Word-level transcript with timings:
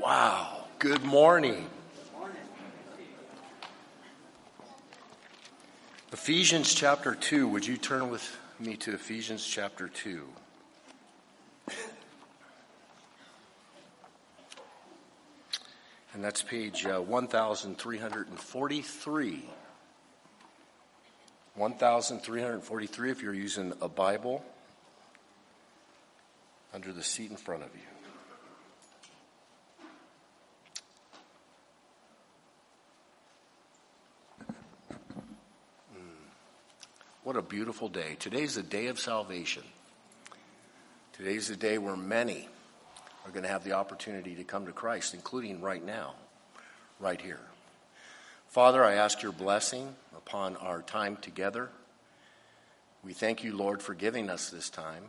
Wow. 0.00 0.64
Good 0.78 1.04
morning. 1.04 1.66
Ephesians 6.12 6.74
chapter 6.74 7.14
2. 7.14 7.48
Would 7.48 7.66
you 7.66 7.78
turn 7.78 8.10
with 8.10 8.36
me 8.60 8.76
to 8.76 8.92
Ephesians 8.92 9.44
chapter 9.46 9.88
2? 9.88 10.22
And 16.12 16.22
that's 16.22 16.42
page 16.42 16.84
uh, 16.86 17.00
1343. 17.00 19.42
1343 21.54 23.10
if 23.10 23.22
you're 23.22 23.34
using 23.34 23.72
a 23.80 23.88
Bible 23.88 24.44
under 26.74 26.92
the 26.92 27.02
seat 27.02 27.30
in 27.30 27.36
front 27.36 27.62
of 27.62 27.70
you. 27.74 27.95
What 37.26 37.34
a 37.34 37.42
beautiful 37.42 37.88
day. 37.88 38.14
Today's 38.20 38.54
the 38.54 38.62
day 38.62 38.86
of 38.86 39.00
salvation. 39.00 39.64
Today's 41.12 41.48
the 41.48 41.56
day 41.56 41.76
where 41.76 41.96
many 41.96 42.48
are 43.24 43.32
going 43.32 43.42
to 43.42 43.48
have 43.48 43.64
the 43.64 43.72
opportunity 43.72 44.36
to 44.36 44.44
come 44.44 44.66
to 44.66 44.72
Christ, 44.72 45.12
including 45.12 45.60
right 45.60 45.84
now, 45.84 46.14
right 47.00 47.20
here. 47.20 47.40
Father, 48.46 48.84
I 48.84 48.94
ask 48.94 49.22
your 49.22 49.32
blessing 49.32 49.96
upon 50.16 50.54
our 50.58 50.82
time 50.82 51.16
together. 51.16 51.68
We 53.02 53.12
thank 53.12 53.42
you, 53.42 53.56
Lord, 53.56 53.82
for 53.82 53.92
giving 53.92 54.30
us 54.30 54.48
this 54.48 54.70
time. 54.70 55.02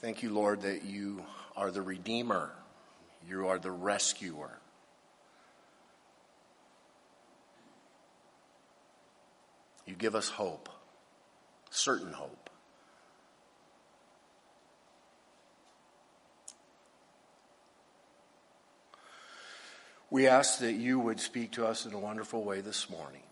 Thank 0.00 0.22
you, 0.22 0.28
Lord, 0.28 0.60
that 0.60 0.84
you 0.84 1.24
are 1.56 1.70
the 1.70 1.80
Redeemer, 1.80 2.50
you 3.26 3.48
are 3.48 3.58
the 3.58 3.70
rescuer. 3.70 4.58
You 9.86 9.94
give 9.94 10.14
us 10.14 10.28
hope, 10.28 10.68
certain 11.70 12.12
hope. 12.12 12.50
We 20.10 20.28
ask 20.28 20.60
that 20.60 20.74
you 20.74 21.00
would 21.00 21.18
speak 21.18 21.52
to 21.52 21.66
us 21.66 21.86
in 21.86 21.92
a 21.92 21.98
wonderful 21.98 22.44
way 22.44 22.60
this 22.60 22.88
morning. 22.88 23.22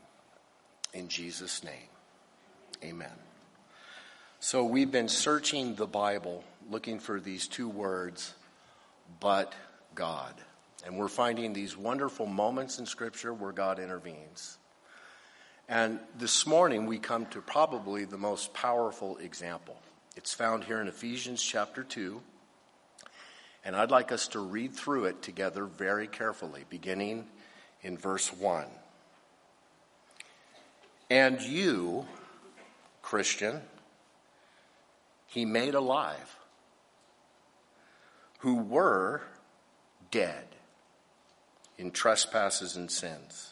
In 0.92 1.08
Jesus' 1.08 1.62
name, 1.62 1.89
amen. 2.83 3.12
So 4.41 4.64
we've 4.64 4.91
been 4.91 5.08
searching 5.08 5.77
the 5.77 5.86
Bible 5.86 6.42
looking 6.69 6.98
for 6.98 7.20
these 7.20 7.47
two 7.47 7.69
words, 7.69 8.34
but 9.20 9.55
God. 9.95 10.34
And 10.84 10.98
we're 10.98 11.06
finding 11.06 11.53
these 11.53 11.77
wonderful 11.77 12.27
moments 12.27 12.80
in 12.80 12.86
Scripture 12.86 13.33
where 13.33 13.53
God 13.53 13.78
intervenes. 13.78 14.58
And 15.73 16.01
this 16.19 16.47
morning 16.47 16.84
we 16.84 16.98
come 16.98 17.25
to 17.31 17.41
probably 17.41 18.05
the 18.05 18.19
most 18.19 18.53
powerful 18.53 19.17
example. 19.17 19.75
It's 20.17 20.34
found 20.34 20.64
here 20.64 20.83
in 20.83 20.87
Ephesians 20.87 21.42
chapter 21.42 21.83
2. 21.83 22.20
And 23.64 23.75
I'd 23.75 23.91
like 23.91 24.12
us 24.12 24.29
to 24.29 24.41
read 24.41 24.75
through 24.75 25.06
it 25.06 25.23
together 25.23 25.64
very 25.64 26.09
carefully, 26.09 26.67
beginning 26.69 27.25
in 27.81 27.97
verse 27.97 28.31
1. 28.34 28.67
And 31.09 31.41
you, 31.41 32.07
Christian, 33.01 33.62
he 35.27 35.47
made 35.47 35.75
alive, 35.75 36.36
who 38.41 38.57
were 38.57 39.23
dead 40.11 40.45
in 41.79 41.92
trespasses 41.92 42.77
and 42.77 42.91
sins 42.91 43.52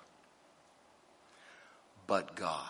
but 2.07 2.35
God, 2.35 2.65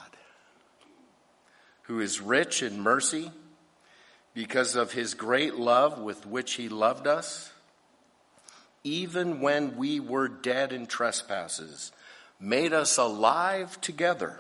who 1.84 2.00
is 2.00 2.22
rich 2.22 2.64
in 2.64 2.82
mercy 2.82 3.32
because 4.34 4.76
of 4.76 4.94
his 4.94 5.14
great 5.14 5.56
love 5.56 6.00
with 6.00 6.26
which 6.26 6.54
he 6.54 6.70
loved 6.70 7.08
us, 7.08 7.52
even 8.84 9.42
when 9.42 9.78
we 9.78 10.00
were 10.00 10.28
dead 10.28 10.74
in 10.74 10.86
trespasses, 10.86 11.92
made 12.40 12.74
us 12.74 12.98
alive 12.98 13.80
together 13.82 14.40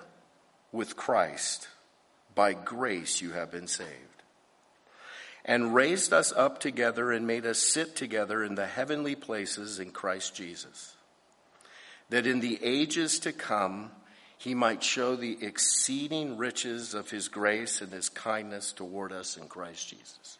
with 0.71 0.95
Christ. 0.95 1.67
By 2.33 2.53
grace 2.53 3.21
you 3.21 3.31
have 3.31 3.51
been 3.51 3.67
saved. 3.67 3.89
And 5.43 5.73
raised 5.73 6.13
us 6.13 6.31
up 6.31 6.59
together 6.59 7.11
and 7.11 7.27
made 7.27 7.45
us 7.45 7.59
sit 7.59 7.95
together 7.95 8.43
in 8.43 8.55
the 8.55 8.67
heavenly 8.67 9.15
places 9.15 9.79
in 9.79 9.91
Christ 9.91 10.35
Jesus. 10.35 10.95
That 12.09 12.27
in 12.27 12.39
the 12.39 12.59
ages 12.63 13.19
to 13.19 13.31
come, 13.31 13.91
he 14.41 14.55
might 14.55 14.81
show 14.81 15.15
the 15.15 15.37
exceeding 15.39 16.35
riches 16.35 16.95
of 16.95 17.11
his 17.11 17.27
grace 17.27 17.79
and 17.79 17.91
his 17.91 18.09
kindness 18.09 18.73
toward 18.73 19.11
us 19.11 19.37
in 19.37 19.47
Christ 19.47 19.89
Jesus. 19.89 20.39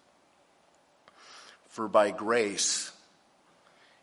For 1.70 1.88
by 1.88 2.10
grace 2.10 2.92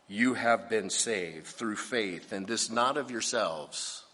you 0.07 0.35
have 0.35 0.69
been 0.69 0.89
saved 0.89 1.47
through 1.47 1.75
faith, 1.75 2.31
and 2.31 2.47
this 2.47 2.69
not 2.69 2.95
of 2.95 3.11
yourselves. 3.11 4.05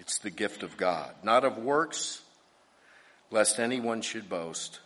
It's 0.00 0.18
the 0.18 0.30
gift 0.30 0.64
of 0.64 0.76
God, 0.76 1.14
not 1.22 1.44
of 1.44 1.58
works, 1.58 2.20
lest 3.30 3.60
anyone 3.60 4.02
should 4.02 4.28
boast. 4.28 4.80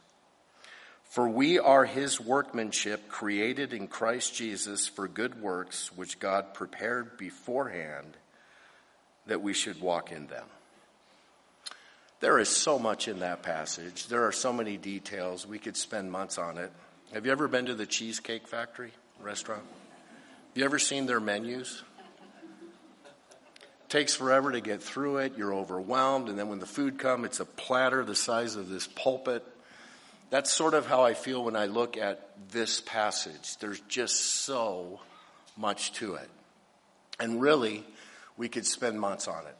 For 1.04 1.26
we 1.26 1.58
are 1.58 1.86
his 1.86 2.20
workmanship, 2.20 3.08
created 3.08 3.72
in 3.72 3.88
Christ 3.88 4.34
Jesus 4.34 4.86
for 4.86 5.08
good 5.08 5.40
works, 5.40 5.90
which 5.96 6.18
God 6.18 6.52
prepared 6.52 7.16
beforehand 7.16 8.18
that 9.26 9.42
we 9.42 9.54
should 9.54 9.80
walk 9.80 10.12
in 10.12 10.26
them. 10.26 10.46
There 12.20 12.38
is 12.38 12.48
so 12.48 12.78
much 12.78 13.08
in 13.08 13.18
that 13.20 13.42
passage. 13.42 14.06
There 14.06 14.24
are 14.26 14.32
so 14.32 14.52
many 14.52 14.76
details. 14.76 15.46
We 15.46 15.58
could 15.58 15.76
spend 15.76 16.12
months 16.12 16.38
on 16.38 16.56
it. 16.56 16.70
Have 17.12 17.26
you 17.26 17.32
ever 17.32 17.48
been 17.48 17.66
to 17.66 17.74
the 17.74 17.84
Cheesecake 17.84 18.46
Factory 18.46 18.92
restaurant? 19.20 19.62
Have 19.62 20.56
you 20.56 20.64
ever 20.64 20.78
seen 20.78 21.06
their 21.06 21.18
menus? 21.18 21.82
It 23.54 23.88
takes 23.88 24.14
forever 24.14 24.52
to 24.52 24.60
get 24.60 24.82
through 24.82 25.18
it. 25.18 25.36
You're 25.36 25.52
overwhelmed. 25.52 26.28
And 26.28 26.38
then 26.38 26.48
when 26.48 26.60
the 26.60 26.66
food 26.66 26.98
comes, 26.98 27.26
it's 27.26 27.40
a 27.40 27.44
platter 27.44 28.04
the 28.04 28.14
size 28.14 28.54
of 28.54 28.68
this 28.68 28.86
pulpit. 28.86 29.44
That's 30.30 30.50
sort 30.50 30.74
of 30.74 30.86
how 30.86 31.02
I 31.02 31.14
feel 31.14 31.44
when 31.44 31.56
I 31.56 31.66
look 31.66 31.96
at 31.96 32.28
this 32.50 32.80
passage. 32.80 33.58
There's 33.58 33.80
just 33.88 34.16
so 34.16 35.00
much 35.56 35.92
to 35.94 36.14
it. 36.14 36.30
And 37.18 37.40
really, 37.40 37.84
we 38.42 38.48
could 38.48 38.66
spend 38.66 38.98
months 39.00 39.28
on 39.28 39.46
it. 39.46 39.56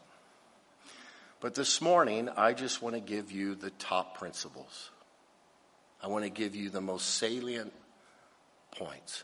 But 1.38 1.54
this 1.54 1.80
morning, 1.80 2.28
I 2.36 2.52
just 2.52 2.82
want 2.82 2.96
to 2.96 3.00
give 3.00 3.30
you 3.30 3.54
the 3.54 3.70
top 3.70 4.18
principles. 4.18 4.90
I 6.02 6.08
want 6.08 6.24
to 6.24 6.30
give 6.30 6.56
you 6.56 6.68
the 6.68 6.80
most 6.80 7.14
salient 7.14 7.72
points. 8.72 9.22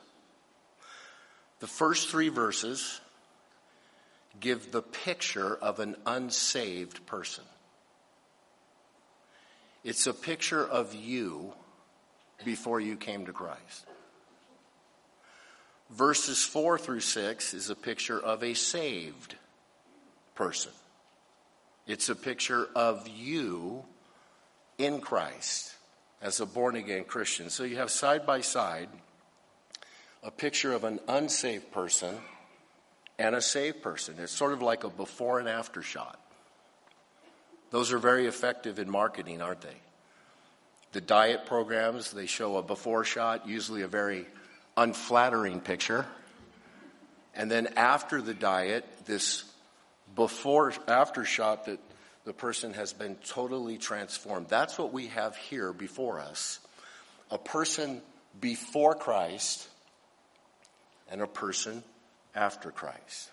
The 1.59 1.67
first 1.67 2.09
three 2.09 2.29
verses 2.29 3.01
give 4.39 4.71
the 4.71 4.81
picture 4.81 5.57
of 5.57 5.81
an 5.81 5.97
unsaved 6.07 7.05
person. 7.05 7.43
It's 9.83 10.07
a 10.07 10.15
picture 10.15 10.65
of 10.65 10.95
you 10.95 11.53
before 12.45 12.79
you 12.79 12.95
came 12.95 13.27
to 13.27 13.33
Christ. 13.33 13.87
Verses 15.91 16.45
4 16.45 16.79
through 16.79 17.01
6 17.01 17.55
is 17.55 17.71
a 17.71 17.75
picture 17.75 18.21
of 18.21 18.45
a 18.45 18.53
saved 18.53 19.35
person. 20.39 20.73
It's 21.87 22.09
a 22.09 22.15
picture 22.15 22.67
of 22.75 23.07
you 23.09 23.85
in 24.79 25.01
Christ 25.01 25.75
as 26.23 26.41
a 26.41 26.47
born 26.47 26.77
again 26.77 27.05
Christian. 27.05 27.51
So 27.51 27.65
you 27.65 27.77
have 27.77 27.91
side 27.91 28.25
by 28.25 28.41
side 28.41 28.89
a 30.23 30.31
picture 30.31 30.73
of 30.73 30.85
an 30.85 31.01
unsaved 31.09 31.71
person 31.73 32.15
and 33.19 33.35
a 33.35 33.43
saved 33.43 33.83
person. 33.83 34.15
It's 34.19 34.33
sort 34.33 34.53
of 34.53 34.63
like 34.63 34.85
a 34.85 34.89
before 34.89 35.41
and 35.41 35.49
after 35.49 35.83
shot. 35.83 36.19
Those 37.71 37.93
are 37.93 37.99
very 37.99 38.27
effective 38.27 38.79
in 38.79 38.91
marketing, 38.91 39.43
aren't 39.43 39.61
they? 39.61 39.77
the 40.93 41.01
diet 41.01 41.47
programs, 41.47 42.13
they 42.13 42.27
show 42.27 42.57
a 42.57 42.63
before 42.63 43.05
shot, 43.05 43.47
usually 43.47 43.83
a 43.83 43.89
very 43.89 44.27
unflattering 44.77 45.61
picture. 45.61 46.07
And 47.35 47.51
then 47.51 47.69
after 47.77 48.23
the 48.23 48.35
diet, 48.35 48.85
this 49.05 49.45
before 50.19 50.73
after 50.89 51.25
shot 51.25 51.67
that 51.67 51.79
the 52.25 52.33
person 52.33 52.75
has 52.75 52.93
been 52.93 53.15
totally 53.25 53.79
transformed. 53.79 54.49
That's 54.49 54.77
what 54.77 54.93
we 54.93 55.07
have 55.07 55.37
here 55.37 55.73
before 55.73 56.19
us. 56.19 56.59
A 57.31 57.39
person 57.39 58.03
before 58.41 58.97
Christ 58.97 59.69
and 61.09 61.23
a 61.23 61.29
person 61.29 61.85
after 62.35 62.73
Christ. 62.73 63.31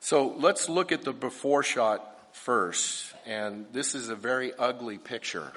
So 0.00 0.34
let's 0.36 0.68
look 0.68 0.92
at 0.92 1.04
the 1.04 1.12
before 1.14 1.62
shot 1.62 2.06
first. 2.32 3.10
And 3.24 3.64
this 3.72 3.94
is 3.94 4.10
a 4.10 4.14
very 4.14 4.52
ugly 4.52 4.98
picture. 4.98 5.52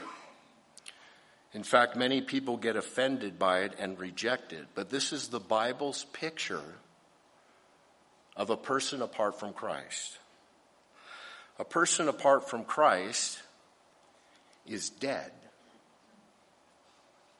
In 1.52 1.64
fact, 1.64 1.98
many 1.98 2.22
people 2.22 2.56
get 2.56 2.78
offended 2.78 3.38
by 3.38 3.64
it 3.64 3.74
and 3.80 4.00
reject 4.00 4.54
it. 4.54 4.66
But 4.76 4.90
this 4.90 5.12
is 5.12 5.28
the 5.28 5.42
Bible's 5.42 6.06
picture 6.14 6.64
of 8.36 8.50
a 8.50 8.58
person 8.58 9.02
apart 9.02 9.40
from 9.40 9.54
Christ. 9.54 10.18
A 11.58 11.64
person 11.64 12.10
apart 12.10 12.50
from 12.50 12.66
Christ 12.66 13.40
is 14.66 14.90
dead. 14.90 15.32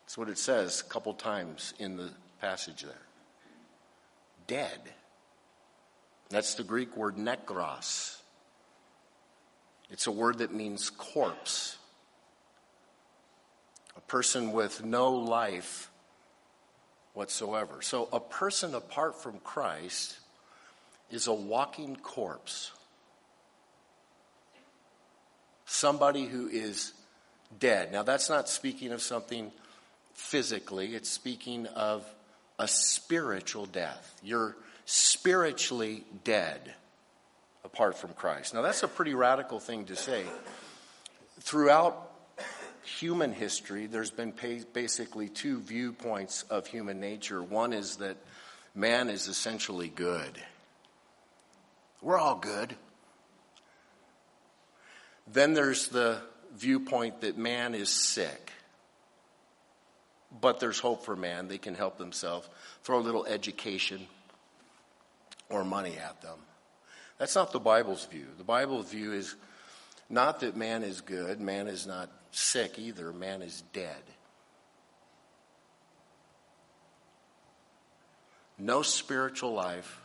That's 0.04 0.18
what 0.18 0.30
it 0.30 0.38
says 0.38 0.82
a 0.82 0.90
couple 0.90 1.14
times 1.14 1.74
in 1.80 1.98
the 1.98 2.12
passage 2.40 2.84
there. 2.84 2.94
Dead. 4.48 4.80
That's 6.30 6.56
the 6.56 6.64
Greek 6.64 6.96
word 6.96 7.18
nekros. 7.18 8.18
It's 9.90 10.08
a 10.08 10.12
word 10.12 10.40
that 10.40 10.54
means 10.54 10.90
corpse. 10.90 11.78
A 13.98 14.02
person 14.02 14.52
with 14.52 14.84
no 14.84 15.12
life 15.12 15.90
whatsoever. 17.14 17.82
So 17.82 18.08
a 18.12 18.20
person 18.20 18.76
apart 18.76 19.22
from 19.22 19.40
Christ 19.40 20.20
is 21.10 21.28
a 21.28 21.34
walking 21.34 21.96
corpse 21.96 22.72
somebody 25.66 26.26
who 26.26 26.48
is 26.48 26.94
dead. 27.60 27.92
Now, 27.92 28.04
that's 28.04 28.30
not 28.30 28.48
speaking 28.48 28.92
of 28.92 29.02
something 29.02 29.52
physically, 30.14 30.96
it's 30.96 31.10
speaking 31.10 31.68
of 31.68 32.06
a 32.58 32.68
spiritual 32.68 33.66
death. 33.66 34.20
You're 34.24 34.56
spiritually 34.86 36.06
dead 36.24 36.74
apart 37.64 37.98
from 37.98 38.14
Christ. 38.14 38.54
Now, 38.54 38.62
that's 38.62 38.84
a 38.84 38.88
pretty 38.88 39.14
radical 39.14 39.60
thing 39.60 39.86
to 39.86 39.96
say. 39.96 40.24
Throughout 41.42 42.12
human 42.84 43.34
history, 43.34 43.88
there's 43.88 44.12
been 44.12 44.34
basically 44.74 45.28
two 45.28 45.60
viewpoints 45.60 46.44
of 46.44 46.68
human 46.68 47.00
nature. 47.00 47.44
One 47.44 47.74
is 47.74 47.98
that 47.98 48.16
man 48.74 49.10
is 49.10 49.28
essentially 49.28 49.90
good. 49.90 50.42
We're 52.02 52.18
all 52.18 52.36
good. 52.36 52.76
Then 55.32 55.54
there's 55.54 55.88
the 55.88 56.20
viewpoint 56.56 57.22
that 57.22 57.38
man 57.38 57.74
is 57.76 57.90
sick. 57.90 58.52
But 60.42 60.60
there's 60.60 60.80
hope 60.80 61.06
for 61.06 61.16
man. 61.16 61.48
They 61.48 61.58
can 61.58 61.76
help 61.76 61.98
themselves. 61.98 62.48
Throw 62.84 63.00
a 63.00 63.02
little 63.02 63.26
education 63.26 64.08
or 65.50 65.64
money 65.64 65.98
at 65.98 66.22
them. 66.22 66.38
That's 67.18 67.36
not 67.36 67.52
the 67.52 67.60
Bible's 67.60 68.06
view. 68.06 68.28
The 68.38 68.44
Bible's 68.44 68.90
view 68.90 69.14
is 69.14 69.36
not 70.10 70.42
that 70.42 70.56
man 70.56 70.84
is 70.84 71.02
good, 71.02 71.40
man 71.40 71.68
is 71.68 71.88
not 71.88 72.10
sick 72.32 72.78
either, 72.78 73.12
man 73.14 73.42
is 73.42 73.64
dead. 73.74 74.02
No 78.58 78.82
spiritual 78.82 79.54
life 79.54 80.00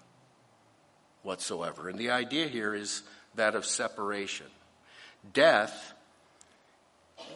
whatsoever. 1.22 1.88
And 1.88 1.98
the 1.98 2.10
idea 2.10 2.48
here 2.48 2.74
is 2.74 3.02
that 3.34 3.54
of 3.54 3.64
separation. 3.64 4.46
Death 5.32 5.92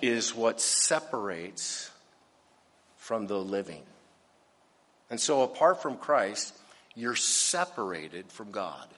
is 0.01 0.35
what 0.35 0.61
separates 0.61 1.91
from 2.97 3.27
the 3.27 3.39
living. 3.39 3.83
And 5.11 5.21
so, 5.21 5.43
apart 5.43 5.83
from 5.83 5.97
Christ, 5.97 6.59
you're 6.95 7.17
separated 7.17 8.31
from 8.33 8.51
God. 8.51 8.89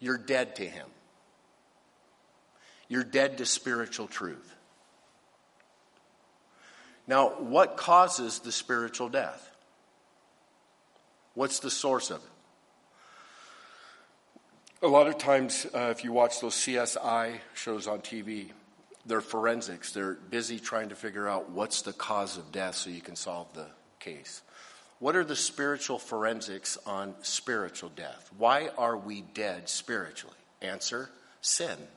You're 0.00 0.18
dead 0.18 0.56
to 0.56 0.64
Him. 0.64 0.86
You're 2.88 3.04
dead 3.04 3.38
to 3.38 3.46
spiritual 3.46 4.06
truth. 4.06 4.54
Now, 7.06 7.30
what 7.30 7.76
causes 7.76 8.38
the 8.40 8.52
spiritual 8.52 9.08
death? 9.08 9.50
What's 11.34 11.60
the 11.60 11.70
source 11.70 12.10
of 12.10 12.18
it? 12.18 12.37
A 14.80 14.86
lot 14.86 15.08
of 15.08 15.18
times, 15.18 15.66
uh, 15.74 15.88
if 15.90 16.04
you 16.04 16.12
watch 16.12 16.40
those 16.40 16.54
CSI 16.54 17.40
shows 17.54 17.88
on 17.88 17.98
TV, 17.98 18.50
they're 19.04 19.20
forensics. 19.20 19.90
They're 19.90 20.14
busy 20.14 20.60
trying 20.60 20.90
to 20.90 20.94
figure 20.94 21.26
out 21.26 21.50
what's 21.50 21.82
the 21.82 21.92
cause 21.92 22.38
of 22.38 22.52
death 22.52 22.76
so 22.76 22.90
you 22.90 23.00
can 23.00 23.16
solve 23.16 23.52
the 23.54 23.66
case. 23.98 24.40
What 25.00 25.16
are 25.16 25.24
the 25.24 25.34
spiritual 25.34 25.98
forensics 25.98 26.78
on 26.86 27.16
spiritual 27.22 27.88
death? 27.88 28.30
Why 28.38 28.70
are 28.78 28.96
we 28.96 29.22
dead 29.22 29.68
spiritually? 29.68 30.36
Answer 30.62 31.10
sin. 31.40 31.70
It 31.70 31.88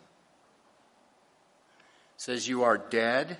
says 2.18 2.48
you 2.48 2.63
are 2.63 2.80
dead 2.80 3.38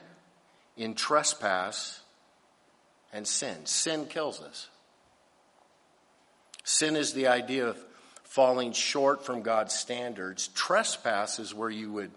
in 0.78 0.94
trespass 0.94 2.00
and 3.12 3.28
sin. 3.28 3.66
Sin 3.66 4.06
kills 4.06 4.40
us. 4.40 4.70
Sin 6.64 6.96
is 6.96 7.14
the 7.14 7.26
idea 7.26 7.66
of 7.68 7.84
falling 8.32 8.72
short 8.72 9.26
from 9.26 9.42
God's 9.42 9.74
standards. 9.74 10.48
Trespass 10.48 11.38
is 11.38 11.54
where 11.54 11.70
you 11.70 11.92
would 11.92 12.12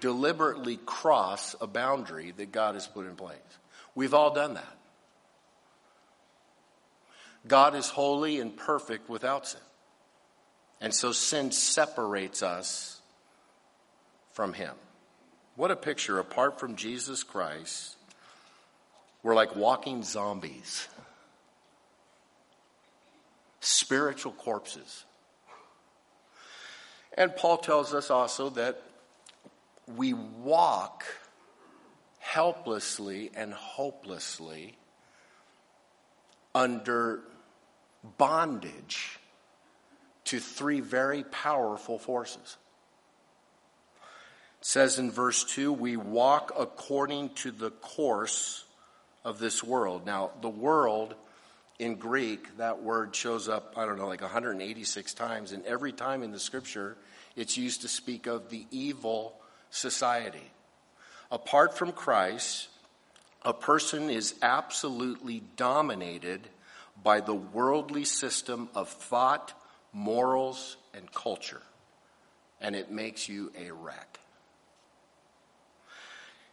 deliberately 0.00 0.78
cross 0.86 1.54
a 1.60 1.66
boundary 1.66 2.32
that 2.38 2.50
God 2.50 2.72
has 2.72 2.86
put 2.86 3.04
in 3.04 3.16
place. 3.16 3.36
We've 3.94 4.14
all 4.14 4.32
done 4.32 4.54
that. 4.54 4.76
God 7.46 7.74
is 7.74 7.90
holy 7.90 8.40
and 8.40 8.56
perfect 8.56 9.10
without 9.10 9.46
sin. 9.46 9.60
And 10.80 10.94
so 10.94 11.12
sin 11.12 11.50
separates 11.50 12.42
us 12.42 13.02
from 14.32 14.54
Him. 14.54 14.72
What 15.54 15.70
a 15.70 15.76
picture. 15.76 16.18
Apart 16.18 16.58
from 16.58 16.76
Jesus 16.76 17.22
Christ, 17.22 17.94
we're 19.22 19.34
like 19.34 19.54
walking 19.54 20.02
zombies, 20.02 20.88
spiritual 23.60 24.32
corpses. 24.32 25.04
And 27.18 27.34
Paul 27.34 27.58
tells 27.58 27.92
us 27.94 28.12
also 28.12 28.50
that 28.50 28.80
we 29.88 30.12
walk 30.12 31.04
helplessly 32.20 33.32
and 33.34 33.52
hopelessly 33.52 34.78
under 36.54 37.24
bondage 38.18 39.18
to 40.26 40.38
three 40.38 40.78
very 40.78 41.24
powerful 41.24 41.98
forces. 41.98 42.56
It 44.60 44.66
says 44.66 45.00
in 45.00 45.10
verse 45.10 45.42
2 45.42 45.72
we 45.72 45.96
walk 45.96 46.52
according 46.56 47.30
to 47.30 47.50
the 47.50 47.72
course 47.72 48.64
of 49.24 49.40
this 49.40 49.64
world. 49.64 50.06
Now, 50.06 50.30
the 50.40 50.48
world 50.48 51.16
in 51.78 51.94
Greek, 51.94 52.56
that 52.58 52.82
word 52.82 53.14
shows 53.14 53.48
up, 53.48 53.74
I 53.76 53.86
don't 53.86 53.98
know, 53.98 54.08
like 54.08 54.20
186 54.20 55.14
times, 55.14 55.52
and 55.52 55.64
every 55.64 55.92
time 55.92 56.22
in 56.22 56.32
the 56.32 56.40
scripture, 56.40 56.96
it's 57.36 57.56
used 57.56 57.82
to 57.82 57.88
speak 57.88 58.26
of 58.26 58.50
the 58.50 58.66
evil 58.70 59.34
society. 59.70 60.50
Apart 61.30 61.76
from 61.76 61.92
Christ, 61.92 62.68
a 63.44 63.54
person 63.54 64.10
is 64.10 64.34
absolutely 64.42 65.42
dominated 65.56 66.48
by 67.02 67.20
the 67.20 67.34
worldly 67.34 68.04
system 68.04 68.68
of 68.74 68.88
thought, 68.88 69.52
morals, 69.92 70.76
and 70.94 71.12
culture, 71.12 71.62
and 72.60 72.74
it 72.74 72.90
makes 72.90 73.28
you 73.28 73.52
a 73.56 73.70
wreck. 73.70 74.18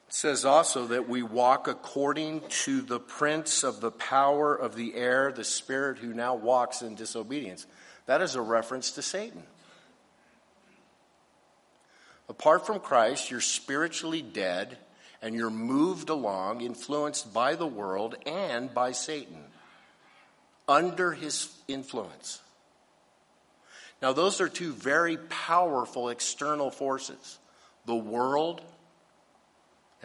Says 0.07 0.45
also 0.45 0.87
that 0.87 1.09
we 1.09 1.23
walk 1.23 1.67
according 1.67 2.41
to 2.63 2.81
the 2.81 2.99
prince 2.99 3.63
of 3.63 3.81
the 3.81 3.91
power 3.91 4.55
of 4.55 4.75
the 4.75 4.95
air, 4.95 5.31
the 5.31 5.43
spirit 5.43 5.97
who 5.97 6.13
now 6.13 6.35
walks 6.35 6.81
in 6.81 6.95
disobedience. 6.95 7.65
That 8.05 8.21
is 8.21 8.35
a 8.35 8.41
reference 8.41 8.91
to 8.91 9.01
Satan. 9.01 9.43
Apart 12.29 12.65
from 12.65 12.79
Christ, 12.79 13.29
you're 13.29 13.41
spiritually 13.41 14.21
dead 14.21 14.77
and 15.21 15.35
you're 15.35 15.49
moved 15.49 16.09
along, 16.09 16.61
influenced 16.61 17.33
by 17.33 17.55
the 17.55 17.67
world 17.67 18.15
and 18.25 18.73
by 18.73 18.91
Satan, 18.91 19.43
under 20.67 21.13
his 21.13 21.49
influence. 21.67 22.41
Now, 24.01 24.13
those 24.13 24.41
are 24.41 24.49
two 24.49 24.73
very 24.73 25.17
powerful 25.17 26.09
external 26.09 26.69
forces 26.69 27.39
the 27.85 27.95
world 27.95 28.61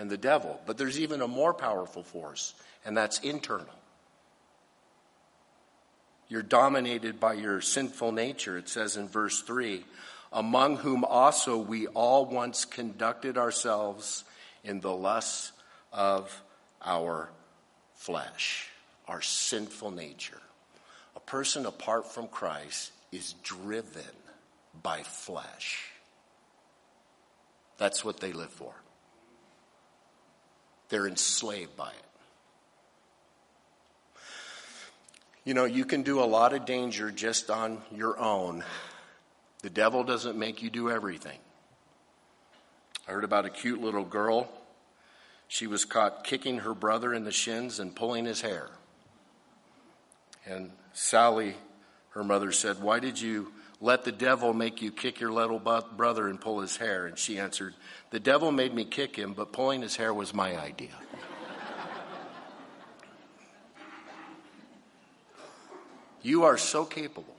and 0.01 0.11
the 0.11 0.19
devil. 0.19 0.59
But 0.67 0.79
there's 0.79 0.99
even 0.99 1.21
a 1.21 1.29
more 1.29 1.55
powerful 1.55 2.03
force, 2.03 2.55
and 2.85 2.97
that's 2.97 3.21
internal. 3.21 3.67
You're 6.29 6.43
dominated 6.43 7.21
by 7.21 7.35
your 7.35 7.61
sinful 7.61 8.11
nature, 8.13 8.57
it 8.57 8.69
says 8.69 8.97
in 8.97 9.07
verse 9.07 9.43
3 9.43 9.85
among 10.33 10.77
whom 10.77 11.05
also 11.05 11.59
we 11.59 11.87
all 11.89 12.25
once 12.25 12.65
conducted 12.65 13.37
ourselves 13.37 14.25
in 14.63 14.81
the 14.81 14.93
lusts 14.93 15.53
of 15.93 16.43
our 16.85 17.31
flesh, 17.95 18.69
our 19.09 19.21
sinful 19.21 19.91
nature. 19.91 20.41
A 21.17 21.21
person 21.21 21.67
apart 21.67 22.07
from 22.13 22.29
Christ 22.29 22.93
is 23.11 23.35
driven 23.43 24.03
by 24.83 25.03
flesh. 25.03 25.91
That's 27.79 28.05
what 28.05 28.21
they 28.21 28.33
live 28.33 28.51
for. 28.51 28.75
They're 30.91 31.07
enslaved 31.07 31.77
by 31.77 31.89
it. 31.89 32.05
You 35.45 35.55
know, 35.55 35.65
you 35.65 35.85
can 35.85 36.03
do 36.03 36.21
a 36.21 36.27
lot 36.27 36.53
of 36.53 36.67
danger 36.67 37.11
just 37.11 37.51
on 37.51 37.81
your 37.95 38.19
own. 38.19 38.63
The 39.63 39.71
devil 39.71 40.05
doesn't 40.05 40.39
make 40.39 40.63
you 40.63 40.69
do 40.69 40.91
everything. 40.91 41.39
I 43.09 43.13
heard 43.13 43.25
about 43.25 43.47
a 43.47 43.51
cute 43.51 43.81
little 43.81 44.05
girl. 44.05 44.49
She 45.49 45.67
was 45.67 45.85
caught 45.85 46.25
kicking 46.25 46.59
her 46.59 46.75
brother 46.75 47.15
in 47.15 47.25
the 47.25 47.33
shins 47.33 47.81
and 47.81 47.97
pulling 47.97 48.27
his 48.27 48.43
hair. 48.43 48.69
And 50.47 50.71
Sally, 50.93 51.55
her 52.11 52.23
mother, 52.23 52.53
said, 52.53 52.83
Why 52.83 53.01
did 53.01 53.21
you 53.21 53.53
let 53.81 54.05
the 54.05 54.13
devil 54.13 54.53
make 54.53 54.83
you 54.83 54.93
kick 54.93 55.21
your 55.21 55.33
little 55.33 55.59
brother 55.59 56.29
and 56.29 56.41
pull 56.41 56.61
his 56.61 56.77
hair? 56.77 57.07
And 57.07 57.19
she 57.19 57.39
answered, 57.39 57.75
The 58.11 58.21
devil 58.21 58.53
made 58.53 58.75
me 58.75 58.85
kick 58.85 59.17
him, 59.17 59.33
but 59.33 59.53
pulling 59.53 59.83
his 59.83 59.97
hair 59.97 60.13
was 60.13 60.35
my 60.35 60.59
idea. 60.59 60.91
You 66.23 66.45
are 66.45 66.59
so 66.59 66.85
capable 66.85 67.37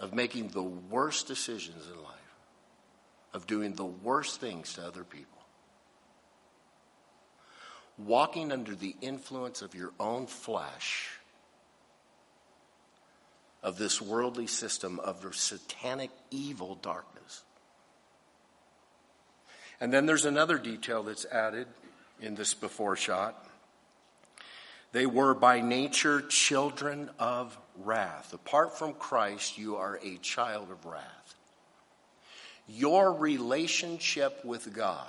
of 0.00 0.14
making 0.14 0.48
the 0.48 0.62
worst 0.62 1.28
decisions 1.28 1.86
in 1.86 2.02
life, 2.02 2.14
of 3.32 3.46
doing 3.46 3.74
the 3.74 3.84
worst 3.84 4.40
things 4.40 4.74
to 4.74 4.84
other 4.84 5.04
people, 5.04 5.38
walking 7.96 8.50
under 8.50 8.74
the 8.74 8.96
influence 9.00 9.62
of 9.62 9.74
your 9.74 9.92
own 10.00 10.26
flesh, 10.26 11.19
of 13.62 13.76
this 13.76 14.00
worldly 14.00 14.46
system, 14.46 14.98
of 15.00 15.22
the 15.22 15.32
satanic 15.32 16.10
evil 16.30 16.76
darkness. 16.76 17.42
And 19.80 19.92
then 19.92 20.06
there's 20.06 20.24
another 20.24 20.58
detail 20.58 21.02
that's 21.02 21.24
added 21.26 21.66
in 22.20 22.34
this 22.34 22.54
before 22.54 22.96
shot. 22.96 23.46
They 24.92 25.06
were 25.06 25.34
by 25.34 25.60
nature 25.60 26.20
children 26.20 27.10
of 27.18 27.56
wrath. 27.84 28.32
Apart 28.32 28.78
from 28.78 28.94
Christ, 28.94 29.56
you 29.56 29.76
are 29.76 29.98
a 30.02 30.16
child 30.18 30.70
of 30.70 30.84
wrath. 30.84 31.34
Your 32.66 33.12
relationship 33.12 34.44
with 34.44 34.72
God 34.74 35.06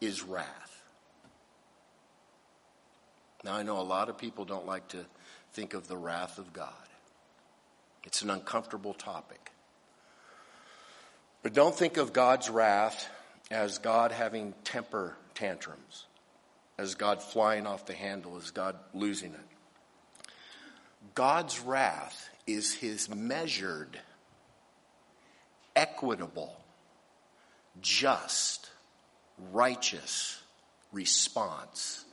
is 0.00 0.22
wrath. 0.22 0.82
Now, 3.44 3.54
I 3.54 3.62
know 3.62 3.80
a 3.80 3.82
lot 3.82 4.08
of 4.08 4.18
people 4.18 4.44
don't 4.44 4.66
like 4.66 4.88
to 4.88 5.04
think 5.56 5.72
of 5.72 5.88
the 5.88 5.96
wrath 5.96 6.36
of 6.38 6.52
God, 6.52 6.68
it's 8.04 8.20
an 8.20 8.28
uncomfortable 8.28 8.92
topic. 8.92 9.50
But 11.42 11.54
don't 11.54 11.74
think 11.74 11.96
of 11.96 12.12
God's 12.12 12.50
wrath 12.50 13.08
as 13.50 13.78
God 13.78 14.12
having 14.12 14.52
temper 14.64 15.16
tantrums 15.34 16.04
as 16.78 16.94
God 16.94 17.22
flying 17.22 17.66
off 17.66 17.86
the 17.86 17.94
handle, 17.94 18.36
as 18.36 18.50
God 18.50 18.76
losing 18.92 19.32
it. 19.32 20.28
God's 21.14 21.58
wrath 21.60 22.28
is 22.46 22.74
his 22.74 23.08
measured, 23.08 23.98
equitable, 25.74 26.60
just, 27.80 28.70
righteous 29.52 30.38
response 30.92 32.04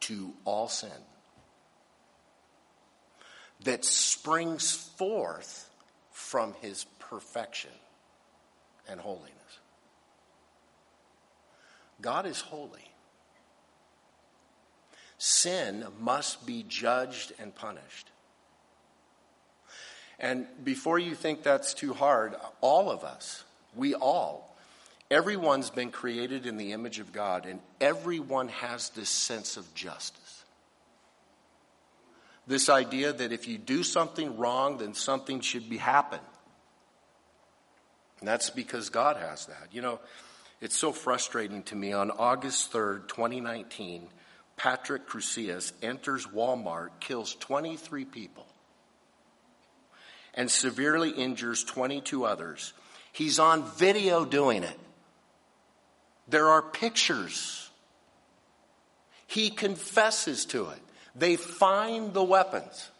to 0.00 0.32
all 0.44 0.66
sin 0.68 0.90
that 3.64 3.84
springs 3.84 4.72
forth 4.72 5.68
from 6.12 6.54
his 6.60 6.84
perfection 6.98 7.70
and 8.88 9.00
holiness. 9.00 9.32
God 12.00 12.26
is 12.26 12.40
holy 12.40 12.88
sin 15.18 15.84
must 16.00 16.46
be 16.46 16.64
judged 16.68 17.32
and 17.38 17.54
punished. 17.54 18.10
And 20.20 20.46
before 20.64 20.98
you 20.98 21.14
think 21.14 21.42
that's 21.42 21.74
too 21.74 21.92
hard, 21.92 22.34
all 22.60 22.90
of 22.90 23.04
us, 23.04 23.44
we 23.74 23.94
all, 23.94 24.56
everyone's 25.10 25.70
been 25.70 25.90
created 25.90 26.46
in 26.46 26.56
the 26.56 26.72
image 26.72 26.98
of 26.98 27.12
God, 27.12 27.46
and 27.46 27.60
everyone 27.80 28.48
has 28.48 28.90
this 28.90 29.10
sense 29.10 29.56
of 29.56 29.72
justice. 29.74 30.27
This 32.48 32.70
idea 32.70 33.12
that 33.12 33.30
if 33.30 33.46
you 33.46 33.58
do 33.58 33.82
something 33.82 34.38
wrong, 34.38 34.78
then 34.78 34.94
something 34.94 35.40
should 35.40 35.68
be 35.68 35.76
happen. 35.76 36.18
And 38.20 38.26
that's 38.26 38.48
because 38.48 38.88
God 38.88 39.18
has 39.18 39.46
that. 39.46 39.68
You 39.70 39.82
know, 39.82 40.00
it's 40.62 40.76
so 40.76 40.90
frustrating 40.90 41.62
to 41.64 41.76
me. 41.76 41.92
On 41.92 42.10
August 42.10 42.72
3rd, 42.72 43.06
2019, 43.08 44.08
Patrick 44.56 45.06
Crusius 45.06 45.72
enters 45.82 46.26
Walmart, 46.26 46.88
kills 47.00 47.34
23 47.34 48.06
people, 48.06 48.46
and 50.32 50.50
severely 50.50 51.10
injures 51.10 51.62
22 51.62 52.24
others. 52.24 52.72
He's 53.12 53.38
on 53.38 53.62
video 53.76 54.24
doing 54.24 54.62
it. 54.62 54.78
There 56.28 56.48
are 56.48 56.62
pictures. 56.62 57.68
He 59.26 59.50
confesses 59.50 60.46
to 60.46 60.70
it. 60.70 60.80
They 61.18 61.36
find 61.36 62.14
the 62.14 62.22
weapons. 62.22 62.90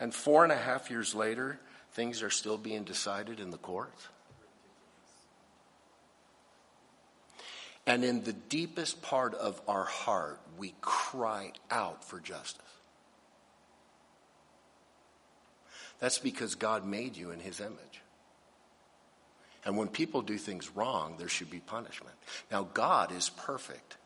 And 0.00 0.12
four 0.12 0.42
and 0.42 0.52
a 0.52 0.56
half 0.56 0.90
years 0.90 1.14
later, 1.14 1.60
things 1.92 2.22
are 2.22 2.30
still 2.30 2.58
being 2.58 2.82
decided 2.82 3.38
in 3.38 3.50
the 3.50 3.58
courts. 3.58 4.08
And 7.86 8.04
in 8.04 8.24
the 8.24 8.32
deepest 8.32 9.02
part 9.02 9.34
of 9.34 9.60
our 9.68 9.84
heart, 9.84 10.40
we 10.56 10.74
cry 10.80 11.52
out 11.70 12.04
for 12.04 12.20
justice. 12.20 12.62
That's 15.98 16.18
because 16.18 16.56
God 16.56 16.84
made 16.84 17.16
you 17.16 17.30
in 17.30 17.38
His 17.38 17.60
image. 17.60 18.02
And 19.64 19.76
when 19.76 19.88
people 19.88 20.22
do 20.22 20.36
things 20.36 20.70
wrong, 20.74 21.14
there 21.18 21.28
should 21.28 21.50
be 21.50 21.60
punishment. 21.60 22.16
Now, 22.50 22.64
God 22.74 23.12
is 23.12 23.30
perfect. 23.30 23.96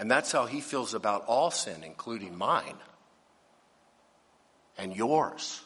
And 0.00 0.10
that's 0.10 0.32
how 0.32 0.46
He 0.46 0.62
feels 0.62 0.94
about 0.94 1.26
all 1.26 1.50
sin, 1.50 1.84
including 1.84 2.36
mine 2.36 2.76
and 4.78 4.96
yours. 4.96 5.60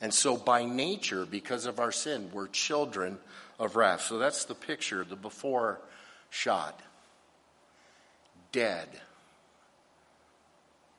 And 0.00 0.14
so, 0.14 0.36
by 0.36 0.64
nature, 0.64 1.26
because 1.26 1.66
of 1.66 1.80
our 1.80 1.90
sin, 1.90 2.30
we're 2.32 2.46
children 2.46 3.18
of 3.58 3.74
wrath. 3.74 4.02
So, 4.02 4.18
that's 4.18 4.44
the 4.44 4.54
picture, 4.54 5.02
the 5.02 5.16
before 5.16 5.80
shot. 6.30 6.78
Dead. 8.52 8.88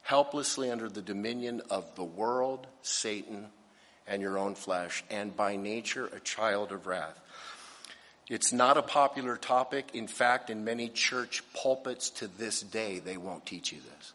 Helplessly 0.02 0.70
under 0.70 0.90
the 0.90 1.02
dominion 1.02 1.62
of 1.70 1.96
the 1.96 2.04
world, 2.04 2.68
Satan, 2.82 3.46
and 4.06 4.22
your 4.22 4.38
own 4.38 4.54
flesh, 4.54 5.06
and 5.10 5.34
by 5.34 5.56
nature, 5.56 6.08
a 6.08 6.20
child 6.20 6.74
of 6.74 6.88
wrath. 6.88 7.18
It's 8.30 8.54
not 8.54 8.78
a 8.78 8.84
popular 8.84 9.36
topic. 9.36 9.90
In 9.94 10.08
fact, 10.08 10.50
in 10.50 10.64
many 10.64 10.88
church 10.88 11.44
pulpits 11.54 12.12
to 12.12 12.28
this 12.28 12.62
day, 12.62 13.00
they 13.00 13.18
won't 13.18 13.46
teach 13.46 13.72
you 13.72 13.80
this 13.80 14.14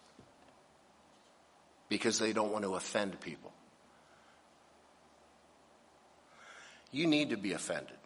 because 1.89 2.19
they 2.19 2.33
don't 2.33 2.53
want 2.53 2.65
to 2.65 2.77
offend 2.77 3.21
people. 3.21 3.53
you 6.95 7.09
need 7.09 7.31
to 7.31 7.37
be 7.37 7.53
offended 7.53 7.97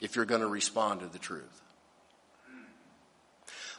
if 0.00 0.14
you're 0.14 0.24
going 0.24 0.40
to 0.40 0.46
respond 0.46 1.00
to 1.00 1.06
the 1.06 1.18
truth. 1.18 1.62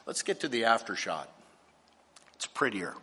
Let's 0.06 0.22
get 0.22 0.40
to 0.40 0.48
the 0.48 0.62
aftershot. 0.62 1.26
It's 2.34 2.46
prettier. 2.46 2.94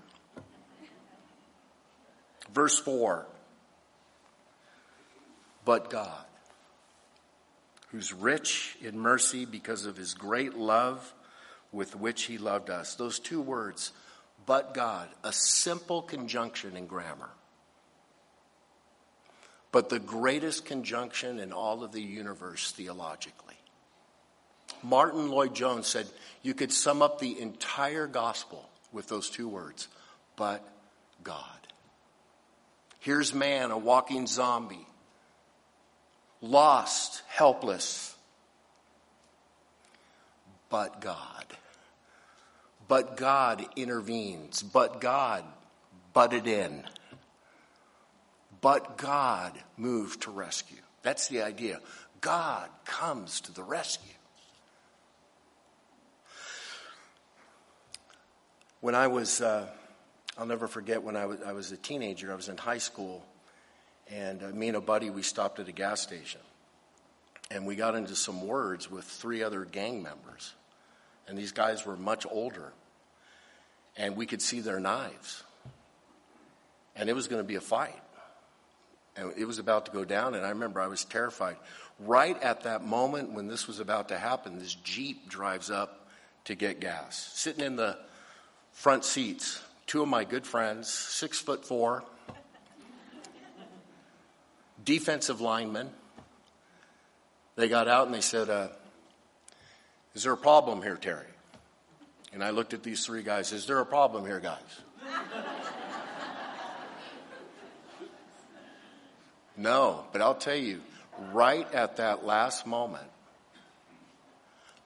Verse 2.53 2.77
4 2.77 3.25
But 5.65 5.89
God, 5.89 6.25
who's 7.87 8.13
rich 8.13 8.77
in 8.81 8.99
mercy 8.99 9.45
because 9.45 9.85
of 9.85 9.97
his 9.97 10.13
great 10.13 10.55
love 10.55 11.13
with 11.71 11.95
which 11.95 12.23
he 12.23 12.37
loved 12.37 12.69
us. 12.69 12.95
Those 12.95 13.19
two 13.19 13.41
words, 13.41 13.91
but 14.45 14.73
God, 14.73 15.09
a 15.23 15.33
simple 15.33 16.01
conjunction 16.01 16.77
in 16.77 16.87
grammar. 16.87 17.29
but 19.71 19.89
the 19.89 19.99
greatest 19.99 20.65
conjunction 20.65 21.39
in 21.39 21.53
all 21.53 21.83
of 21.83 21.91
the 21.91 22.01
universe 22.01 22.71
theologically. 22.71 23.53
Martyn 24.81 25.29
Lloyd-Jones 25.29 25.85
said 25.85 26.07
you 26.41 26.55
could 26.55 26.71
sum 26.71 27.03
up 27.03 27.19
the 27.19 27.39
entire 27.39 28.07
gospel 28.07 28.67
with 28.91 29.07
those 29.07 29.29
two 29.29 29.47
words, 29.47 29.87
but 30.35 30.67
God. 31.23 31.43
Here's 32.99 33.35
man, 33.35 33.69
a 33.69 33.77
walking 33.77 34.25
zombie, 34.25 34.86
lost, 36.41 37.23
helpless, 37.27 38.15
but 40.69 41.01
God. 41.01 41.45
But 42.87 43.17
God 43.17 43.65
intervenes, 43.75 44.63
but 44.63 45.01
God 45.01 45.43
butted 46.13 46.47
in, 46.47 46.83
but 48.61 48.97
God 48.97 49.53
moved 49.75 50.21
to 50.23 50.31
rescue. 50.31 50.77
That's 51.03 51.27
the 51.27 51.41
idea. 51.41 51.79
God 52.21 52.69
comes 52.85 53.41
to 53.41 53.53
the 53.53 53.63
rescue. 53.63 54.13
When 58.79 58.95
I 58.95 59.07
was, 59.07 59.41
uh, 59.41 59.67
I'll 60.37 60.45
never 60.45 60.67
forget 60.67 61.03
when 61.03 61.15
I 61.15 61.25
was, 61.25 61.41
I 61.41 61.51
was 61.51 61.71
a 61.71 61.77
teenager, 61.77 62.31
I 62.31 62.35
was 62.35 62.47
in 62.47 62.57
high 62.57 62.77
school, 62.77 63.25
and 64.11 64.43
uh, 64.43 64.47
me 64.47 64.69
and 64.69 64.77
a 64.77 64.81
buddy, 64.81 65.09
we 65.09 65.21
stopped 65.21 65.59
at 65.59 65.67
a 65.67 65.71
gas 65.71 66.01
station. 66.01 66.41
And 67.49 67.65
we 67.65 67.75
got 67.75 67.95
into 67.95 68.15
some 68.15 68.45
words 68.45 68.91
with 68.91 69.05
three 69.05 69.41
other 69.43 69.63
gang 69.63 70.03
members. 70.03 70.53
And 71.27 71.37
these 71.37 71.51
guys 71.51 71.85
were 71.85 71.95
much 71.95 72.25
older. 72.29 72.73
And 73.95 74.15
we 74.15 74.25
could 74.25 74.41
see 74.41 74.59
their 74.59 74.79
knives. 74.79 75.43
And 76.95 77.09
it 77.09 77.13
was 77.13 77.27
going 77.27 77.41
to 77.41 77.47
be 77.47 77.55
a 77.55 77.61
fight. 77.61 78.01
And 79.15 79.33
it 79.37 79.45
was 79.45 79.59
about 79.59 79.85
to 79.87 79.91
go 79.91 80.05
down. 80.05 80.35
And 80.35 80.45
I 80.45 80.49
remember 80.49 80.81
I 80.81 80.87
was 80.87 81.05
terrified. 81.05 81.57
Right 81.99 82.41
at 82.43 82.61
that 82.63 82.85
moment 82.85 83.31
when 83.31 83.47
this 83.47 83.67
was 83.67 83.79
about 83.79 84.09
to 84.09 84.17
happen, 84.17 84.59
this 84.59 84.75
Jeep 84.75 85.29
drives 85.29 85.71
up 85.71 86.07
to 86.45 86.55
get 86.55 86.79
gas. 86.79 87.31
Sitting 87.33 87.65
in 87.65 87.75
the 87.75 87.97
front 88.71 89.03
seats, 89.03 89.61
two 89.87 90.01
of 90.01 90.07
my 90.07 90.23
good 90.23 90.45
friends, 90.45 90.91
six 90.91 91.39
foot 91.39 91.65
four, 91.65 92.03
defensive 94.87 95.39
linemen. 95.41 95.91
They 97.57 97.67
got 97.67 97.87
out 97.89 98.07
and 98.07 98.15
they 98.15 98.21
said, 98.21 98.49
uh, 98.49 98.69
Is 100.15 100.23
there 100.23 100.31
a 100.31 100.37
problem 100.37 100.81
here, 100.81 100.95
Terry? 100.95 101.25
And 102.33 102.41
I 102.43 102.51
looked 102.51 102.73
at 102.73 102.83
these 102.83 103.05
three 103.05 103.21
guys, 103.21 103.51
Is 103.51 103.67
there 103.67 103.79
a 103.79 103.85
problem 103.85 104.25
here, 104.25 104.39
guys? 104.39 104.61
no, 109.57 110.05
but 110.13 110.21
I'll 110.21 110.35
tell 110.35 110.55
you, 110.55 110.79
right 111.33 111.69
at 111.73 111.97
that 111.97 112.25
last 112.25 112.65
moment, 112.65 113.09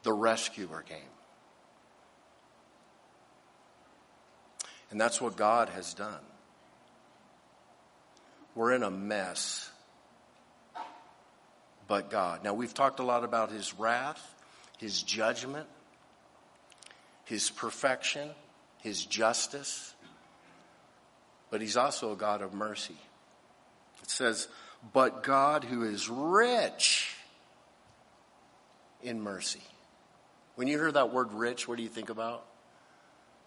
the 0.01 0.13
rescuer 0.13 0.81
came. 0.81 0.97
And 4.89 4.99
that's 4.99 5.21
what 5.21 5.35
God 5.35 5.69
has 5.69 5.93
done. 5.93 6.19
We're 8.55 8.73
in 8.73 8.83
a 8.83 8.91
mess, 8.91 9.70
but 11.91 12.09
God. 12.09 12.41
Now, 12.41 12.53
we've 12.53 12.73
talked 12.73 13.01
a 13.01 13.03
lot 13.03 13.25
about 13.25 13.51
His 13.51 13.77
wrath, 13.77 14.33
His 14.77 15.03
judgment, 15.03 15.67
His 17.25 17.49
perfection, 17.49 18.29
His 18.77 19.03
justice, 19.03 19.93
but 21.49 21.59
He's 21.59 21.75
also 21.75 22.13
a 22.13 22.15
God 22.15 22.41
of 22.41 22.53
mercy. 22.53 22.95
It 24.03 24.09
says, 24.09 24.47
but 24.93 25.21
God 25.21 25.65
who 25.65 25.83
is 25.83 26.07
rich 26.07 27.13
in 29.03 29.19
mercy. 29.19 29.59
When 30.55 30.69
you 30.69 30.77
hear 30.77 30.93
that 30.93 31.11
word 31.11 31.33
rich, 31.33 31.67
what 31.67 31.75
do 31.75 31.83
you 31.83 31.89
think 31.89 32.09
about? 32.09 32.45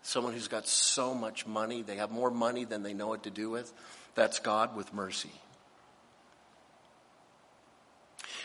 someone 0.02 0.34
who's 0.34 0.48
got 0.48 0.68
so 0.68 1.14
much 1.14 1.46
money, 1.46 1.80
they 1.80 1.96
have 1.96 2.10
more 2.10 2.30
money 2.30 2.66
than 2.66 2.82
they 2.82 2.92
know 2.92 3.06
what 3.06 3.22
to 3.22 3.30
do 3.30 3.48
with. 3.48 3.72
That's 4.14 4.38
God 4.38 4.76
with 4.76 4.92
mercy. 4.92 5.32